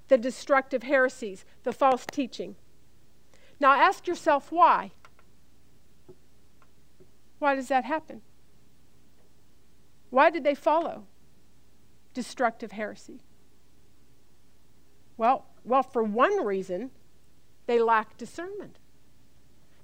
the 0.08 0.18
destructive 0.18 0.82
heresies, 0.82 1.44
the 1.62 1.72
false 1.72 2.06
teaching. 2.06 2.56
Now, 3.60 3.72
ask 3.72 4.06
yourself 4.06 4.50
why. 4.50 4.92
Why 7.38 7.54
does 7.54 7.68
that 7.68 7.84
happen? 7.84 8.22
Why 10.10 10.30
did 10.30 10.44
they 10.44 10.54
follow 10.54 11.04
destructive 12.14 12.72
heresy? 12.72 13.20
Well, 15.16 15.46
well, 15.64 15.82
for 15.82 16.02
one 16.02 16.44
reason, 16.44 16.90
they 17.66 17.80
lack 17.80 18.16
discernment. 18.16 18.76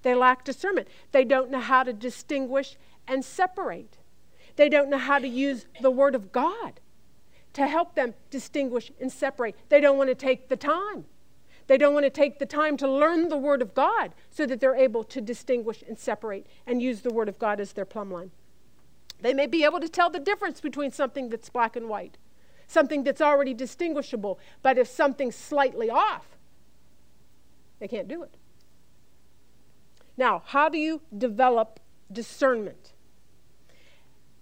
They 0.02 0.14
lack 0.14 0.44
discernment. 0.44 0.88
They 1.12 1.24
don't 1.24 1.50
know 1.50 1.60
how 1.60 1.82
to 1.82 1.92
distinguish 1.92 2.76
and 3.06 3.24
separate. 3.24 3.98
They 4.56 4.68
don't 4.68 4.90
know 4.90 4.98
how 4.98 5.18
to 5.18 5.28
use 5.28 5.66
the 5.80 5.90
Word 5.90 6.14
of 6.14 6.32
God 6.32 6.80
to 7.54 7.66
help 7.66 7.94
them 7.94 8.14
distinguish 8.30 8.90
and 9.00 9.10
separate. 9.10 9.56
They 9.68 9.80
don't 9.80 9.98
want 9.98 10.08
to 10.08 10.14
take 10.14 10.48
the 10.48 10.56
time. 10.56 11.04
They 11.66 11.78
don't 11.78 11.94
want 11.94 12.04
to 12.04 12.10
take 12.10 12.38
the 12.38 12.46
time 12.46 12.76
to 12.78 12.90
learn 12.90 13.28
the 13.28 13.36
Word 13.36 13.62
of 13.62 13.74
God 13.74 14.12
so 14.30 14.46
that 14.46 14.60
they're 14.60 14.74
able 14.74 15.04
to 15.04 15.20
distinguish 15.20 15.82
and 15.86 15.98
separate 15.98 16.46
and 16.66 16.82
use 16.82 17.00
the 17.00 17.12
Word 17.12 17.28
of 17.28 17.38
God 17.38 17.60
as 17.60 17.72
their 17.72 17.84
plumb 17.84 18.10
line. 18.10 18.30
They 19.20 19.32
may 19.32 19.46
be 19.46 19.64
able 19.64 19.80
to 19.80 19.88
tell 19.88 20.10
the 20.10 20.18
difference 20.18 20.60
between 20.60 20.90
something 20.90 21.28
that's 21.28 21.48
black 21.48 21.76
and 21.76 21.88
white 21.88 22.18
something 22.66 23.04
that's 23.04 23.20
already 23.20 23.54
distinguishable. 23.54 24.38
But 24.62 24.78
if 24.78 24.88
something's 24.88 25.36
slightly 25.36 25.90
off, 25.90 26.26
they 27.78 27.88
can't 27.88 28.08
do 28.08 28.22
it. 28.22 28.34
Now, 30.16 30.42
how 30.46 30.68
do 30.68 30.78
you 30.78 31.00
develop 31.16 31.80
discernment? 32.10 32.92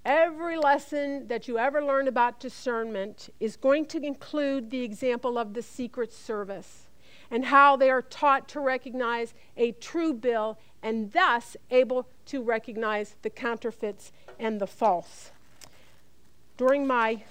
Every 0.04 0.56
lesson 0.56 1.28
that 1.28 1.46
you 1.46 1.58
ever 1.58 1.84
learn 1.84 2.08
about 2.08 2.40
discernment 2.40 3.28
is 3.38 3.56
going 3.56 3.86
to 3.86 3.98
include 3.98 4.70
the 4.70 4.82
example 4.82 5.38
of 5.38 5.52
the 5.54 5.62
Secret 5.62 6.12
Service 6.12 6.88
and 7.30 7.44
how 7.44 7.76
they 7.76 7.90
are 7.90 8.02
taught 8.02 8.48
to 8.48 8.60
recognize 8.60 9.34
a 9.56 9.72
true 9.72 10.12
bill 10.12 10.58
and 10.82 11.12
thus 11.12 11.56
able 11.70 12.08
to 12.26 12.42
recognize 12.42 13.14
the 13.22 13.30
counterfeits 13.30 14.10
and 14.38 14.60
the 14.60 14.66
false. 14.66 15.30
During 16.56 16.86
my 16.86 17.22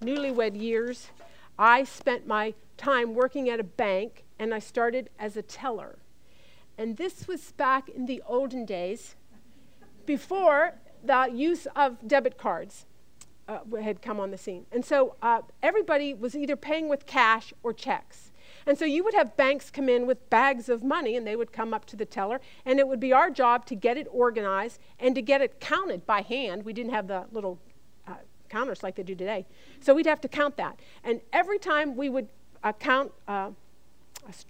newlywed 0.00 0.60
years, 0.60 1.08
I 1.58 1.84
spent 1.84 2.26
my 2.26 2.54
time 2.76 3.14
working 3.14 3.48
at 3.48 3.60
a 3.60 3.64
bank 3.64 4.24
and 4.38 4.54
I 4.54 4.58
started 4.58 5.10
as 5.18 5.36
a 5.36 5.42
teller. 5.42 5.98
And 6.78 6.96
this 6.96 7.26
was 7.26 7.52
back 7.52 7.88
in 7.88 8.06
the 8.06 8.22
olden 8.26 8.66
days 8.66 9.16
before 10.04 10.74
the 11.02 11.30
use 11.32 11.66
of 11.74 12.06
debit 12.06 12.36
cards 12.36 12.86
uh, 13.48 13.60
had 13.80 14.02
come 14.02 14.20
on 14.20 14.30
the 14.30 14.38
scene. 14.38 14.66
And 14.72 14.84
so 14.84 15.16
uh, 15.22 15.42
everybody 15.62 16.12
was 16.12 16.34
either 16.34 16.56
paying 16.56 16.88
with 16.88 17.06
cash 17.06 17.52
or 17.62 17.72
checks. 17.72 18.32
And 18.66 18.76
so 18.76 18.84
you 18.84 19.04
would 19.04 19.14
have 19.14 19.36
banks 19.36 19.70
come 19.70 19.88
in 19.88 20.06
with 20.06 20.28
bags 20.28 20.68
of 20.68 20.82
money 20.82 21.16
and 21.16 21.26
they 21.26 21.36
would 21.36 21.52
come 21.52 21.72
up 21.72 21.84
to 21.86 21.96
the 21.96 22.04
teller, 22.04 22.40
and 22.64 22.80
it 22.80 22.88
would 22.88 22.98
be 22.98 23.12
our 23.12 23.30
job 23.30 23.64
to 23.66 23.76
get 23.76 23.96
it 23.96 24.08
organized 24.10 24.80
and 24.98 25.14
to 25.14 25.22
get 25.22 25.40
it 25.40 25.60
counted 25.60 26.04
by 26.04 26.22
hand. 26.22 26.64
We 26.64 26.72
didn't 26.72 26.92
have 26.92 27.06
the 27.06 27.26
little 27.30 27.60
counters 28.48 28.82
like 28.82 28.96
they 28.96 29.02
do 29.02 29.14
today. 29.14 29.46
So 29.80 29.94
we'd 29.94 30.06
have 30.06 30.20
to 30.22 30.28
count 30.28 30.56
that. 30.56 30.78
And 31.04 31.20
every 31.32 31.58
time 31.58 31.96
we 31.96 32.08
would 32.08 32.28
uh, 32.62 32.72
count 32.72 33.12
uh, 33.28 33.50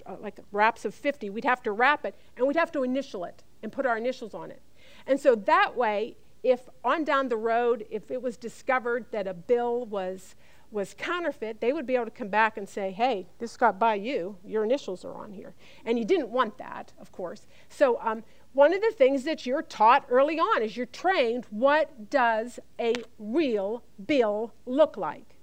uh, 0.07 0.17
like 0.21 0.39
wraps 0.53 0.85
of 0.85 0.95
50, 0.95 1.31
we'd 1.31 1.45
have 1.45 1.63
to 1.65 1.73
wrap 1.73 2.05
it 2.05 2.15
and 2.37 2.47
we'd 2.47 2.57
have 2.57 2.73
to 2.73 2.83
initial 2.83 3.25
it 3.25 3.43
and 3.63 3.73
put 3.73 3.87
our 3.87 3.97
initials 3.97 4.35
on 4.35 4.51
it. 4.51 4.63
And 5.07 5.21
so 5.21 5.35
that 5.35 5.77
way, 5.77 6.17
if 6.43 6.69
on 6.85 7.05
down 7.05 7.29
the 7.29 7.37
road, 7.37 7.87
if 7.91 8.11
it 8.11 8.23
was 8.23 8.37
discovered 8.37 9.07
that 9.11 9.27
a 9.27 9.35
bill 9.35 9.85
was 9.85 10.37
was 10.71 10.95
counterfeit, 10.99 11.61
they 11.61 11.73
would 11.73 11.87
be 11.87 11.95
able 11.95 12.05
to 12.05 12.11
come 12.11 12.29
back 12.29 12.57
and 12.57 12.69
say, 12.69 12.91
hey, 12.91 13.27
this 13.39 13.57
got 13.57 13.79
by 13.79 13.95
you, 13.95 14.37
your 14.45 14.65
initials 14.65 15.05
are 15.05 15.15
on 15.15 15.33
here. 15.33 15.55
And 15.85 15.99
you 15.99 16.05
didn't 16.05 16.29
want 16.29 16.59
that, 16.59 16.93
of 17.01 17.13
course. 17.13 17.47
So 17.69 18.01
um, 18.03 18.25
one 18.57 18.73
of 18.73 18.81
the 18.81 18.91
things 18.97 19.25
that 19.25 19.45
you're 19.45 19.61
taught 19.61 20.07
early 20.09 20.39
on 20.39 20.63
is 20.63 20.79
you're 20.79 20.87
trained 20.87 21.45
what 21.51 22.09
does 22.09 22.59
a 22.81 22.95
real 23.19 23.83
bill 24.07 24.55
look 24.65 24.97
like? 24.97 25.37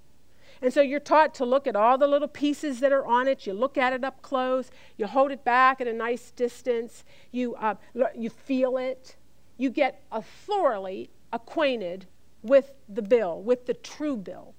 And 0.60 0.74
so 0.74 0.80
you're 0.80 0.98
taught 0.98 1.32
to 1.34 1.44
look 1.44 1.68
at 1.68 1.76
all 1.76 1.96
the 1.96 2.08
little 2.08 2.26
pieces 2.26 2.80
that 2.80 2.90
are 2.90 3.06
on 3.06 3.28
it. 3.28 3.46
You 3.46 3.52
look 3.52 3.78
at 3.78 3.92
it 3.92 4.02
up 4.02 4.20
close. 4.20 4.68
You 4.96 5.06
hold 5.06 5.30
it 5.30 5.44
back 5.44 5.80
at 5.80 5.86
a 5.86 5.92
nice 5.92 6.32
distance. 6.32 7.04
You, 7.30 7.54
uh, 7.54 7.76
you 8.16 8.30
feel 8.30 8.78
it. 8.78 9.14
You 9.58 9.70
get 9.70 10.02
thoroughly 10.10 11.10
acquainted 11.32 12.06
with 12.42 12.74
the 12.88 13.02
bill, 13.02 13.40
with 13.40 13.66
the 13.66 13.74
true 13.74 14.16
bill. 14.16 14.54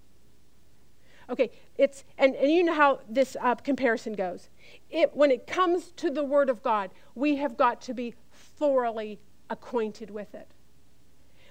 Okay, 1.30 1.51
it's, 1.76 2.03
and, 2.18 2.36
and 2.36 2.51
you 2.51 2.64
know 2.64 2.74
how 2.74 2.99
this 3.10 3.36
uh, 3.41 3.56
comparison 3.56 4.14
goes. 4.14 4.49
It, 4.89 5.16
when 5.16 5.32
it 5.32 5.47
comes 5.47 5.91
to 5.93 6.12
the 6.12 6.24
Word 6.24 6.49
of 6.49 6.62
God, 6.62 6.91
we 7.16 7.38
have 7.38 7.58
got 7.58 7.82
to 7.82 7.93
be 7.93 8.14
thoroughly 8.58 9.20
acquainted 9.49 10.10
with 10.10 10.34
it. 10.34 10.51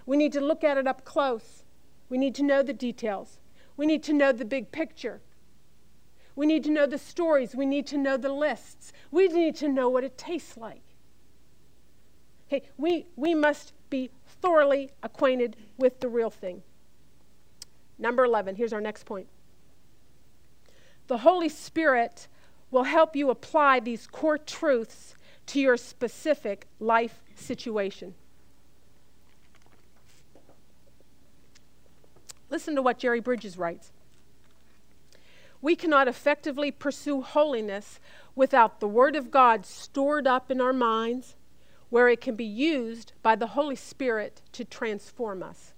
We 0.07 0.17
need 0.17 0.33
to 0.33 0.41
look 0.41 0.65
at 0.65 0.77
it 0.77 0.87
up 0.87 1.05
close. 1.05 1.65
We 2.09 2.19
need 2.19 2.35
to 2.37 2.43
know 2.43 2.63
the 2.63 2.73
details. 2.73 3.39
We 3.77 3.87
need 3.87 4.03
to 4.05 4.13
know 4.13 4.33
the 4.33 4.45
big 4.45 4.71
picture. 4.71 5.21
We 6.37 6.47
need 6.47 6.65
to 6.65 6.71
know 6.71 6.87
the 6.87 6.99
stories. 6.99 7.55
We 7.55 7.67
need 7.67 7.87
to 7.89 7.99
know 7.99 8.17
the 8.17 8.33
lists. 8.33 8.93
We 9.11 9.29
need 9.29 9.57
to 9.57 9.69
know 9.69 9.89
what 9.89 10.05
it 10.05 10.19
tastes 10.19 10.57
like. 10.57 10.83
Okay, 12.49 12.69
we, 12.77 13.07
we 13.17 13.35
must 13.35 13.73
be 13.89 14.11
thoroughly 14.27 14.91
acquainted 15.03 15.57
with 15.79 16.01
the 16.01 16.09
real 16.09 16.31
thing. 16.31 16.63
Number 17.99 18.25
11, 18.25 18.57
here's 18.57 18.73
our 18.73 18.81
next 18.81 19.05
point. 19.05 19.29
The 21.07 21.19
Holy 21.19 21.49
Spirit 21.49 22.29
will 22.71 22.85
help 22.85 23.15
you 23.15 23.31
apply 23.31 23.81
these 23.81 24.07
core 24.07 24.39
truths 24.39 25.15
to 25.47 25.61
your 25.61 25.77
specific 25.77 26.67
life 26.79 27.23
situation. 27.35 28.15
Listen 32.51 32.75
to 32.75 32.83
what 32.83 32.99
Jerry 32.99 33.21
Bridges 33.21 33.59
writes. 33.59 33.93
We 35.61 35.77
cannot 35.77 36.09
effectively 36.09 36.71
pursue 36.71 37.23
holiness 37.23 37.99
without 38.35 38.81
the 38.81 38.89
Word 38.89 39.17
of 39.17 39.31
God 39.31 39.65
stored 39.65 40.27
up 40.27 40.51
in 40.51 40.61
our 40.61 40.73
minds, 40.73 41.37
where 41.89 42.09
it 42.09 42.21
can 42.21 42.37
be 42.37 42.45
used 42.45 43.13
by 43.23 43.35
the 43.35 43.49
Holy 43.49 43.77
Spirit 43.77 44.43
to 44.53 44.65
transform 44.65 45.43
us. 45.43 45.73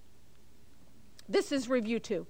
This 1.29 1.51
is 1.51 1.69
review 1.69 1.99
two. 1.99 2.27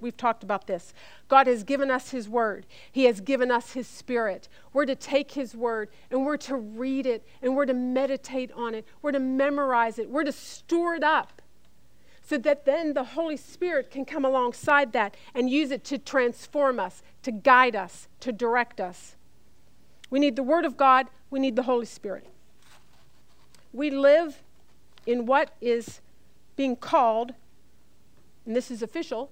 We've 0.00 0.16
talked 0.16 0.42
about 0.42 0.66
this. 0.66 0.92
God 1.28 1.46
has 1.46 1.64
given 1.64 1.90
us 1.90 2.10
His 2.10 2.28
Word, 2.28 2.66
He 2.90 3.04
has 3.04 3.20
given 3.20 3.50
us 3.50 3.72
His 3.72 3.86
Spirit. 3.86 4.48
We're 4.72 4.86
to 4.86 4.96
take 4.96 5.32
His 5.32 5.54
Word 5.54 5.88
and 6.10 6.24
we're 6.24 6.36
to 6.38 6.56
read 6.56 7.06
it 7.06 7.26
and 7.42 7.56
we're 7.56 7.66
to 7.66 7.74
meditate 7.74 8.50
on 8.52 8.74
it. 8.74 8.86
We're 9.02 9.12
to 9.12 9.20
memorize 9.20 9.98
it. 9.98 10.10
We're 10.10 10.24
to 10.24 10.32
store 10.32 10.94
it 10.94 11.02
up 11.02 11.42
so 12.22 12.38
that 12.38 12.64
then 12.64 12.94
the 12.94 13.02
Holy 13.02 13.36
Spirit 13.36 13.90
can 13.90 14.04
come 14.04 14.24
alongside 14.24 14.92
that 14.92 15.16
and 15.34 15.50
use 15.50 15.72
it 15.72 15.82
to 15.84 15.98
transform 15.98 16.78
us, 16.78 17.02
to 17.22 17.32
guide 17.32 17.74
us, 17.74 18.06
to 18.20 18.30
direct 18.30 18.80
us. 18.80 19.16
We 20.10 20.20
need 20.20 20.36
the 20.36 20.42
Word 20.42 20.64
of 20.64 20.76
God, 20.76 21.08
we 21.28 21.40
need 21.40 21.56
the 21.56 21.64
Holy 21.64 21.86
Spirit. 21.86 22.28
We 23.72 23.90
live 23.90 24.42
in 25.06 25.26
what 25.26 25.54
is 25.60 26.00
being 26.56 26.76
called, 26.76 27.32
and 28.46 28.54
this 28.54 28.70
is 28.70 28.82
official, 28.82 29.30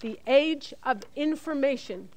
the 0.00 0.18
age 0.26 0.74
of 0.82 1.02
information. 1.14 2.08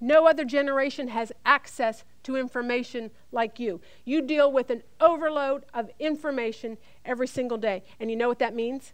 No 0.00 0.26
other 0.26 0.44
generation 0.44 1.08
has 1.08 1.32
access 1.44 2.04
to 2.22 2.36
information 2.36 3.10
like 3.32 3.58
you. 3.58 3.80
You 4.04 4.22
deal 4.22 4.50
with 4.50 4.70
an 4.70 4.82
overload 5.00 5.64
of 5.74 5.90
information 5.98 6.78
every 7.04 7.26
single 7.26 7.58
day. 7.58 7.82
And 7.98 8.10
you 8.10 8.16
know 8.16 8.28
what 8.28 8.38
that 8.38 8.54
means? 8.54 8.92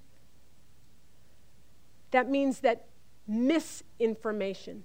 That 2.10 2.28
means 2.28 2.60
that 2.60 2.86
misinformation 3.26 4.84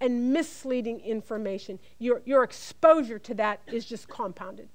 and 0.00 0.32
misleading 0.32 1.00
information, 1.00 1.78
your, 1.98 2.20
your 2.24 2.42
exposure 2.42 3.18
to 3.20 3.34
that 3.34 3.60
is 3.66 3.84
just 3.84 4.08
compounded. 4.08 4.68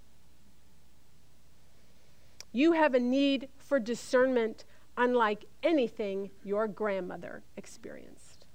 You 2.52 2.72
have 2.72 2.96
a 2.96 3.00
need 3.00 3.50
for 3.58 3.80
discernment 3.80 4.66
unlike 5.00 5.46
anything 5.64 6.30
your 6.44 6.68
grandmother 6.68 7.42
experienced. 7.56 8.46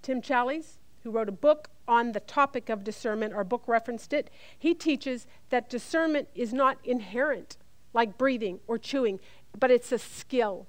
Tim 0.00 0.22
Challies, 0.22 0.78
who 1.02 1.10
wrote 1.10 1.28
a 1.28 1.32
book 1.32 1.68
on 1.86 2.12
the 2.12 2.20
topic 2.20 2.70
of 2.70 2.82
discernment, 2.82 3.34
our 3.34 3.44
book 3.44 3.64
referenced 3.66 4.14
it, 4.14 4.30
he 4.58 4.72
teaches 4.72 5.26
that 5.50 5.68
discernment 5.68 6.28
is 6.34 6.54
not 6.54 6.78
inherent, 6.82 7.58
like 7.92 8.16
breathing 8.16 8.60
or 8.66 8.78
chewing, 8.78 9.20
but 9.60 9.70
it's 9.70 9.92
a 9.92 9.98
skill. 9.98 10.66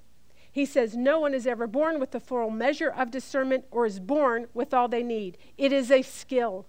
He 0.52 0.66
says, 0.66 0.94
No 0.94 1.18
one 1.18 1.32
is 1.32 1.46
ever 1.46 1.66
born 1.66 1.98
with 1.98 2.10
the 2.10 2.20
full 2.20 2.50
measure 2.50 2.90
of 2.90 3.10
discernment 3.10 3.64
or 3.70 3.86
is 3.86 4.00
born 4.00 4.48
with 4.52 4.74
all 4.74 4.88
they 4.88 5.02
need. 5.02 5.38
It 5.56 5.72
is 5.72 5.90
a 5.90 6.02
skill. 6.02 6.66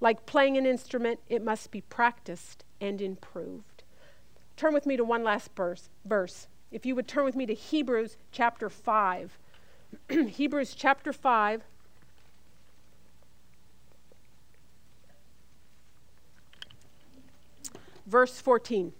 Like 0.00 0.24
playing 0.24 0.56
an 0.56 0.64
instrument, 0.64 1.20
it 1.28 1.44
must 1.44 1.70
be 1.70 1.82
practiced 1.82 2.64
and 2.80 3.02
improved. 3.02 3.77
Turn 4.58 4.74
with 4.74 4.86
me 4.86 4.96
to 4.96 5.04
one 5.04 5.22
last 5.22 5.54
verse. 5.54 5.88
verse. 6.04 6.48
If 6.72 6.84
you 6.84 6.96
would 6.96 7.06
turn 7.06 7.24
with 7.24 7.36
me 7.36 7.46
to 7.46 7.54
Hebrews 7.54 8.16
chapter 8.32 8.68
5. 8.68 9.38
Hebrews 10.10 10.74
chapter 10.74 11.12
5. 11.12 11.62
verse 18.04 18.40
14. 18.40 18.92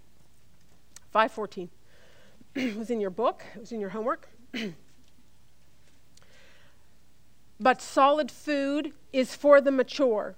514. 1.11 1.69
it 2.55 2.77
was 2.77 2.89
in 2.89 3.01
your 3.01 3.09
book, 3.09 3.43
it 3.53 3.59
was 3.59 3.71
in 3.73 3.81
your 3.81 3.89
homework. 3.89 4.29
but 7.59 7.81
solid 7.81 8.31
food 8.31 8.93
is 9.11 9.35
for 9.35 9.59
the 9.59 9.71
mature, 9.71 10.35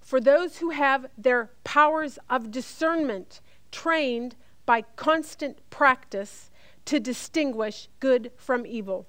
for 0.00 0.20
those 0.20 0.58
who 0.58 0.70
have 0.70 1.06
their 1.16 1.50
powers 1.64 2.18
of 2.28 2.50
discernment 2.50 3.40
trained 3.70 4.34
by 4.70 4.82
constant 4.94 5.58
practice 5.68 6.48
to 6.84 7.00
distinguish 7.00 7.88
good 7.98 8.30
from 8.36 8.64
evil. 8.64 9.04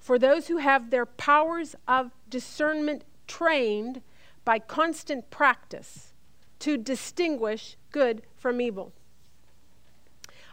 For 0.00 0.18
those 0.18 0.48
who 0.48 0.56
have 0.56 0.90
their 0.90 1.06
powers 1.06 1.76
of 1.86 2.10
discernment 2.28 3.04
trained 3.28 4.02
by 4.44 4.58
constant 4.58 5.30
practice 5.30 6.14
to 6.58 6.76
distinguish 6.76 7.76
good 7.92 8.22
from 8.34 8.60
evil. 8.60 8.92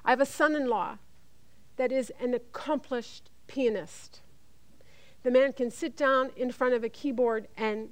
I 0.05 0.11
have 0.11 0.21
a 0.21 0.27
son 0.27 0.55
in 0.55 0.67
law 0.67 0.99
that 1.77 1.91
is 1.91 2.13
an 2.21 2.35
accomplished 2.35 3.31
pianist. 3.47 4.21
The 5.23 5.31
man 5.31 5.53
can 5.53 5.71
sit 5.71 5.97
down 5.97 6.29
in 6.35 6.51
front 6.51 6.75
of 6.75 6.83
a 6.83 6.89
keyboard 6.89 7.47
and 7.57 7.89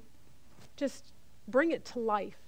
just 0.76 1.14
bring 1.48 1.72
it 1.72 1.84
to 1.86 1.98
life. 1.98 2.38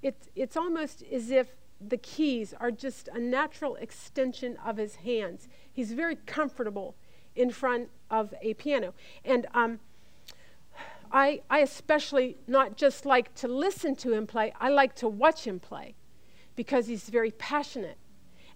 It's, 0.00 0.30
it's 0.34 0.56
almost 0.56 1.02
as 1.12 1.30
if 1.30 1.48
the 1.80 1.96
keys 1.96 2.54
are 2.58 2.70
just 2.70 3.08
a 3.12 3.18
natural 3.18 3.76
extension 3.76 4.56
of 4.64 4.76
his 4.76 4.96
hands. 4.96 5.48
He's 5.70 5.92
very 5.92 6.16
comfortable 6.16 6.94
in 7.34 7.50
front 7.50 7.90
of 8.10 8.34
a 8.40 8.54
piano. 8.54 8.94
And 9.24 9.46
um, 9.52 9.80
I, 11.12 11.42
I 11.50 11.58
especially 11.58 12.38
not 12.46 12.76
just 12.76 13.04
like 13.04 13.34
to 13.36 13.48
listen 13.48 13.94
to 13.96 14.12
him 14.12 14.26
play, 14.26 14.52
I 14.58 14.70
like 14.70 14.94
to 14.96 15.08
watch 15.08 15.46
him 15.46 15.60
play 15.60 15.94
because 16.56 16.86
he's 16.86 17.08
very 17.08 17.30
passionate. 17.30 17.98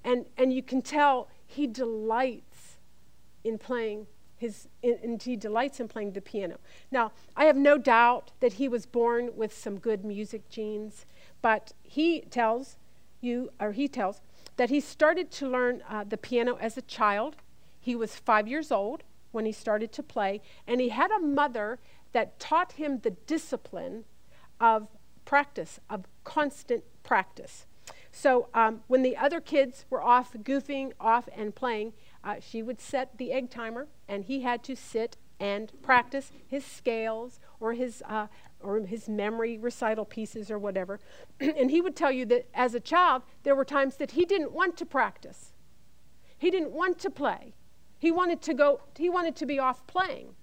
And, 0.03 0.25
and 0.39 0.53
you 0.53 0.62
can 0.62 0.81
tell 0.81 1.29
he 1.47 1.66
delights 1.66 2.79
in 3.45 3.59
playing 3.59 4.07
his, 4.37 4.68
and 4.83 5.23
he 5.23 5.37
delights 5.37 5.81
in 5.81 5.89
playing 5.89 6.12
the 6.12 6.23
piano. 6.23 6.59
Now, 6.91 7.12
I 7.37 7.45
have 7.45 7.57
no 7.57 7.77
doubt 7.77 8.33
that 8.41 8.55
he 8.55 8.68
was 8.68 8.87
born 8.87 9.37
with 9.37 9.57
some 9.57 9.79
good 9.79 10.03
music 10.03 10.49
genes, 10.49 11.05
but 11.43 11.73
he 11.83 12.23
tells 12.23 12.79
you, 13.21 13.51
or 13.61 13.73
he 13.73 13.89
tells, 13.89 14.21
that 14.57 14.71
he 14.71 14.81
started 14.81 15.31
to 15.31 15.49
learn 15.49 15.83
uh, 15.89 16.05
the 16.05 16.16
piano 16.16 16.57
as 16.61 16.77
a 16.77 16.83
child. 16.83 17.37
He 17.81 17.95
was 17.95 18.16
five 18.16 18.47
years 18.47 18.71
old 18.71 19.03
when 19.33 19.47
he 19.47 19.53
started 19.53 19.93
to 19.93 20.03
play, 20.03 20.43
and 20.66 20.81
he 20.81 20.91
had 20.91 21.11
a 21.11 21.18
mother 21.18 21.79
that 22.12 22.39
taught 22.41 22.73
him 22.73 22.99
the 22.99 23.11
discipline 23.11 24.05
of 24.61 24.89
practice, 25.25 25.79
of 25.89 26.05
constant 26.25 26.85
practice. 27.03 27.66
So 28.12 28.49
um, 28.55 28.83
when 28.89 29.03
the 29.03 29.16
other 29.16 29.41
kids 29.41 29.85
were 29.89 30.03
off 30.03 30.33
goofing 30.33 30.93
off 30.99 31.29
and 31.35 31.55
playing, 31.55 31.93
uh, 32.25 32.37
she 32.41 32.62
would 32.62 32.81
set 32.81 33.18
the 33.18 33.33
egg 33.33 33.51
timer, 33.51 33.87
and 34.09 34.25
he 34.25 34.41
had 34.41 34.62
to 34.64 34.75
sit 34.75 35.16
and 35.39 35.73
practice 35.83 36.33
his 36.47 36.64
scales 36.64 37.41
or 37.61 37.73
his 37.73 38.03
uh, 38.07 38.27
or 38.63 38.81
his 38.81 39.09
memory 39.09 39.59
recital 39.59 40.05
pieces 40.05 40.51
or 40.51 40.59
whatever. 40.59 41.01
and 41.41 41.71
he 41.71 41.81
would 41.81 41.97
tell 41.97 42.13
you 42.13 42.27
that 42.27 42.49
as 42.55 42.75
a 42.75 42.81
child, 42.81 43.23
there 43.43 43.55
were 43.55 43.65
times 43.65 43.97
that 43.97 44.13
he 44.13 44.25
didn't 44.25 44.53
want 44.53 44.77
to 44.79 44.87
practice. 44.87 45.53
He 46.37 46.51
didn't 46.51 46.73
want 46.73 46.99
to 47.01 47.11
play. 47.11 47.55
He 47.99 48.11
wanted 48.11 48.41
to 48.43 48.55
go. 48.55 48.81
He 48.97 49.11
wanted 49.11 49.37
to 49.37 49.47
be 49.47 49.59
off 49.59 49.87
playing. 49.87 50.35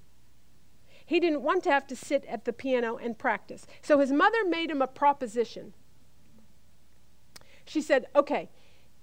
He 1.05 1.20
didn't 1.20 1.41
want 1.41 1.63
to 1.63 1.72
have 1.72 1.88
to 1.88 1.95
sit 1.95 2.26
at 2.26 2.45
the 2.45 2.53
piano 2.53 2.97
and 2.97 3.18
practice. 3.18 3.65
So 3.82 3.99
his 3.99 4.11
mother 4.11 4.45
made 4.45 4.70
him 4.70 4.82
a 4.82 4.88
proposition. 4.88 5.74
She 7.65 7.82
said, 7.82 8.05
Okay, 8.15 8.49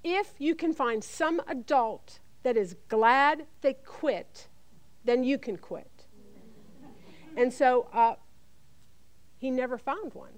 if 0.05 0.35
you 0.39 0.55
can 0.55 0.73
find 0.73 1.03
some 1.03 1.41
adult 1.49 2.21
that 2.43 2.57
is 2.57 2.77
glad 2.89 3.47
they 3.63 3.73
quit, 3.73 4.49
then 5.05 5.25
you 5.25 5.39
can 5.39 5.57
quit. 5.57 6.07
And 7.37 7.53
so 7.53 7.89
uh, 7.93 8.15
he 9.45 9.51
never 9.51 9.77
found 9.77 10.15
one. 10.15 10.33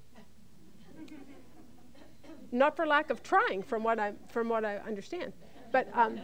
Not 2.51 2.75
for 2.75 2.85
lack 2.85 3.09
of 3.09 3.23
trying, 3.23 3.63
from 3.63 3.85
what 3.85 4.01
I, 4.01 4.15
from 4.31 4.49
what 4.49 4.65
I 4.65 4.79
understand. 4.79 5.33
But 5.71 5.89
um, 5.93 6.19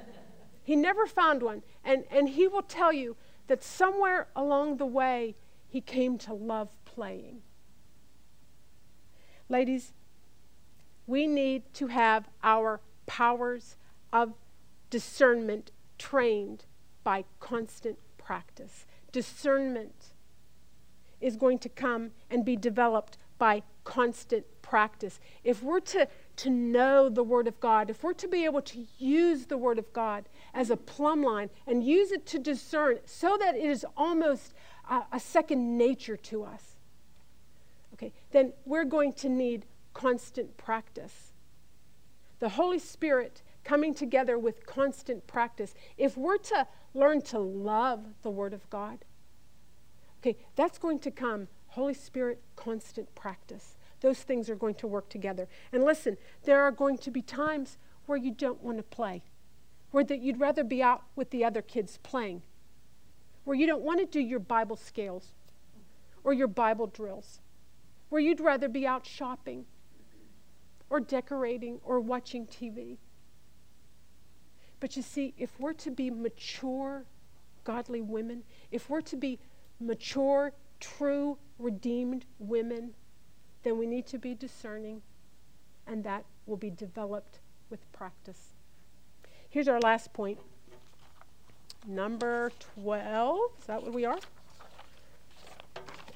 he 0.64 0.74
never 0.74 1.06
found 1.06 1.44
one. 1.44 1.62
And, 1.84 2.02
and 2.10 2.28
he 2.28 2.48
will 2.48 2.62
tell 2.62 2.92
you 2.92 3.14
that 3.46 3.62
somewhere 3.62 4.26
along 4.34 4.78
the 4.78 4.86
way, 4.86 5.36
he 5.68 5.80
came 5.80 6.18
to 6.18 6.34
love 6.34 6.70
playing. 6.84 7.42
Ladies, 9.48 9.92
we 11.06 11.28
need 11.28 11.62
to 11.74 11.86
have 11.86 12.28
our 12.42 12.80
powers 13.06 13.76
of 14.12 14.34
discernment 14.90 15.70
trained 15.98 16.64
by 17.04 17.26
constant 17.38 18.00
practice. 18.18 18.86
Discernment 19.12 20.11
is 21.22 21.36
going 21.36 21.58
to 21.60 21.68
come 21.68 22.10
and 22.30 22.44
be 22.44 22.56
developed 22.56 23.16
by 23.38 23.62
constant 23.84 24.44
practice. 24.60 25.20
If 25.44 25.62
we're 25.62 25.80
to, 25.80 26.08
to 26.36 26.50
know 26.50 27.08
the 27.08 27.22
Word 27.22 27.48
of 27.48 27.58
God, 27.60 27.90
if 27.90 28.02
we're 28.02 28.12
to 28.14 28.28
be 28.28 28.44
able 28.44 28.62
to 28.62 28.86
use 28.98 29.46
the 29.46 29.58
Word 29.58 29.78
of 29.78 29.92
God 29.92 30.28
as 30.54 30.70
a 30.70 30.76
plumb 30.76 31.22
line 31.22 31.50
and 31.66 31.84
use 31.84 32.12
it 32.12 32.26
to 32.26 32.38
discern 32.38 32.98
so 33.04 33.36
that 33.38 33.54
it 33.54 33.64
is 33.64 33.84
almost 33.96 34.54
a, 34.88 35.02
a 35.12 35.20
second 35.20 35.76
nature 35.76 36.16
to 36.16 36.44
us, 36.44 36.76
okay, 37.94 38.12
then 38.30 38.52
we're 38.64 38.84
going 38.84 39.12
to 39.14 39.28
need 39.28 39.66
constant 39.94 40.56
practice. 40.56 41.32
The 42.38 42.50
Holy 42.50 42.78
Spirit 42.78 43.42
coming 43.64 43.94
together 43.94 44.38
with 44.38 44.66
constant 44.66 45.26
practice. 45.26 45.74
If 45.96 46.16
we're 46.16 46.38
to 46.38 46.66
learn 46.94 47.22
to 47.22 47.38
love 47.38 48.04
the 48.22 48.30
Word 48.30 48.52
of 48.52 48.68
God, 48.70 49.04
okay, 50.22 50.38
that's 50.54 50.78
going 50.78 51.00
to 51.00 51.10
come 51.10 51.48
Holy 51.68 51.94
Spirit, 51.94 52.40
constant 52.54 53.14
practice. 53.14 53.76
Those 54.00 54.18
things 54.18 54.50
are 54.50 54.54
going 54.54 54.74
to 54.76 54.86
work 54.86 55.08
together. 55.08 55.48
And 55.72 55.84
listen, 55.84 56.16
there 56.44 56.62
are 56.62 56.70
going 56.70 56.98
to 56.98 57.10
be 57.10 57.22
times 57.22 57.78
where 58.06 58.18
you 58.18 58.30
don't 58.30 58.62
want 58.62 58.76
to 58.76 58.82
play, 58.82 59.22
where 59.90 60.04
that 60.04 60.20
you'd 60.20 60.38
rather 60.38 60.64
be 60.64 60.82
out 60.82 61.02
with 61.16 61.30
the 61.30 61.44
other 61.44 61.62
kids 61.62 61.98
playing, 62.02 62.42
where 63.44 63.56
you 63.56 63.66
don't 63.66 63.82
want 63.82 64.00
to 64.00 64.06
do 64.06 64.20
your 64.20 64.38
Bible 64.38 64.76
scales 64.76 65.34
or 66.24 66.32
your 66.32 66.48
Bible 66.48 66.86
drills, 66.86 67.40
where 68.08 68.20
you'd 68.20 68.40
rather 68.40 68.68
be 68.68 68.86
out 68.86 69.06
shopping 69.06 69.64
or 70.90 71.00
decorating 71.00 71.80
or 71.84 72.00
watching 72.00 72.46
TV. 72.46 72.98
But 74.78 74.96
you 74.96 75.02
see, 75.02 75.32
if 75.38 75.58
we're 75.58 75.72
to 75.74 75.90
be 75.90 76.10
mature, 76.10 77.04
godly 77.64 78.02
women, 78.02 78.42
if 78.70 78.90
we're 78.90 79.00
to 79.02 79.16
be 79.16 79.38
mature, 79.86 80.52
true, 80.80 81.38
redeemed 81.58 82.24
women, 82.38 82.94
then 83.62 83.78
we 83.78 83.86
need 83.86 84.06
to 84.06 84.18
be 84.18 84.34
discerning, 84.34 85.02
and 85.86 86.04
that 86.04 86.24
will 86.46 86.56
be 86.56 86.70
developed 86.70 87.40
with 87.70 87.90
practice. 87.92 88.54
Here's 89.48 89.68
our 89.68 89.80
last 89.80 90.12
point. 90.12 90.38
Number 91.86 92.52
12, 92.74 93.40
is 93.58 93.66
that 93.66 93.82
what 93.82 93.92
we 93.92 94.04
are? 94.04 94.18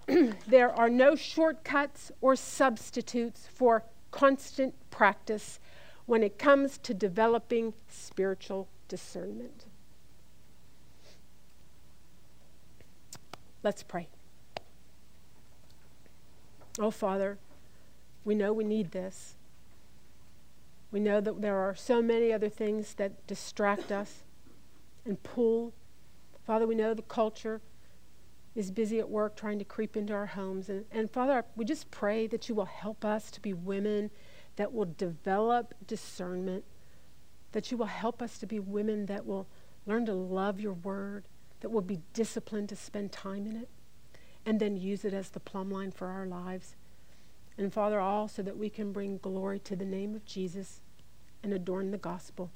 there 0.46 0.70
are 0.70 0.88
no 0.88 1.16
shortcuts 1.16 2.12
or 2.20 2.36
substitutes 2.36 3.48
for 3.52 3.84
constant 4.10 4.74
practice 4.90 5.58
when 6.06 6.22
it 6.22 6.38
comes 6.38 6.78
to 6.78 6.94
developing 6.94 7.74
spiritual 7.88 8.68
discernment. 8.88 9.66
Let's 13.66 13.82
pray. 13.82 14.06
Oh, 16.78 16.92
Father, 16.92 17.36
we 18.24 18.36
know 18.36 18.52
we 18.52 18.62
need 18.62 18.92
this. 18.92 19.34
We 20.92 21.00
know 21.00 21.20
that 21.20 21.42
there 21.42 21.56
are 21.56 21.74
so 21.74 22.00
many 22.00 22.32
other 22.32 22.48
things 22.48 22.94
that 22.94 23.26
distract 23.26 23.90
us 23.90 24.22
and 25.04 25.20
pull. 25.20 25.74
Father, 26.46 26.64
we 26.64 26.76
know 26.76 26.94
the 26.94 27.02
culture 27.02 27.60
is 28.54 28.70
busy 28.70 29.00
at 29.00 29.10
work 29.10 29.34
trying 29.34 29.58
to 29.58 29.64
creep 29.64 29.96
into 29.96 30.14
our 30.14 30.26
homes. 30.26 30.68
And, 30.68 30.84
and 30.92 31.10
Father, 31.10 31.44
we 31.56 31.64
just 31.64 31.90
pray 31.90 32.28
that 32.28 32.48
you 32.48 32.54
will 32.54 32.66
help 32.66 33.04
us 33.04 33.32
to 33.32 33.40
be 33.40 33.52
women 33.52 34.12
that 34.54 34.72
will 34.72 34.94
develop 34.96 35.74
discernment, 35.84 36.62
that 37.50 37.72
you 37.72 37.76
will 37.76 37.86
help 37.86 38.22
us 38.22 38.38
to 38.38 38.46
be 38.46 38.60
women 38.60 39.06
that 39.06 39.26
will 39.26 39.48
learn 39.86 40.06
to 40.06 40.14
love 40.14 40.60
your 40.60 40.74
word, 40.74 41.24
that 41.60 41.70
will 41.70 41.82
be 41.82 42.00
disciplined 42.12 42.68
to 42.68 42.76
spend 42.76 43.12
time 43.12 43.46
in 43.46 43.56
it, 43.56 43.68
and 44.44 44.60
then 44.60 44.76
use 44.76 45.04
it 45.04 45.14
as 45.14 45.30
the 45.30 45.40
plumb 45.40 45.70
line 45.70 45.90
for 45.90 46.08
our 46.08 46.26
lives. 46.26 46.76
And 47.58 47.72
Father, 47.72 48.00
all 48.00 48.28
so 48.28 48.42
that 48.42 48.58
we 48.58 48.68
can 48.68 48.92
bring 48.92 49.18
glory 49.18 49.58
to 49.60 49.76
the 49.76 49.84
name 49.84 50.14
of 50.14 50.24
Jesus 50.24 50.80
and 51.42 51.52
adorn 51.52 51.90
the 51.90 51.98
gospel. 51.98 52.50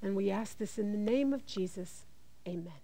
And 0.00 0.16
we 0.16 0.30
ask 0.30 0.58
this 0.58 0.78
in 0.78 0.92
the 0.92 0.98
name 0.98 1.32
of 1.32 1.46
Jesus. 1.46 2.04
Amen. 2.46 2.83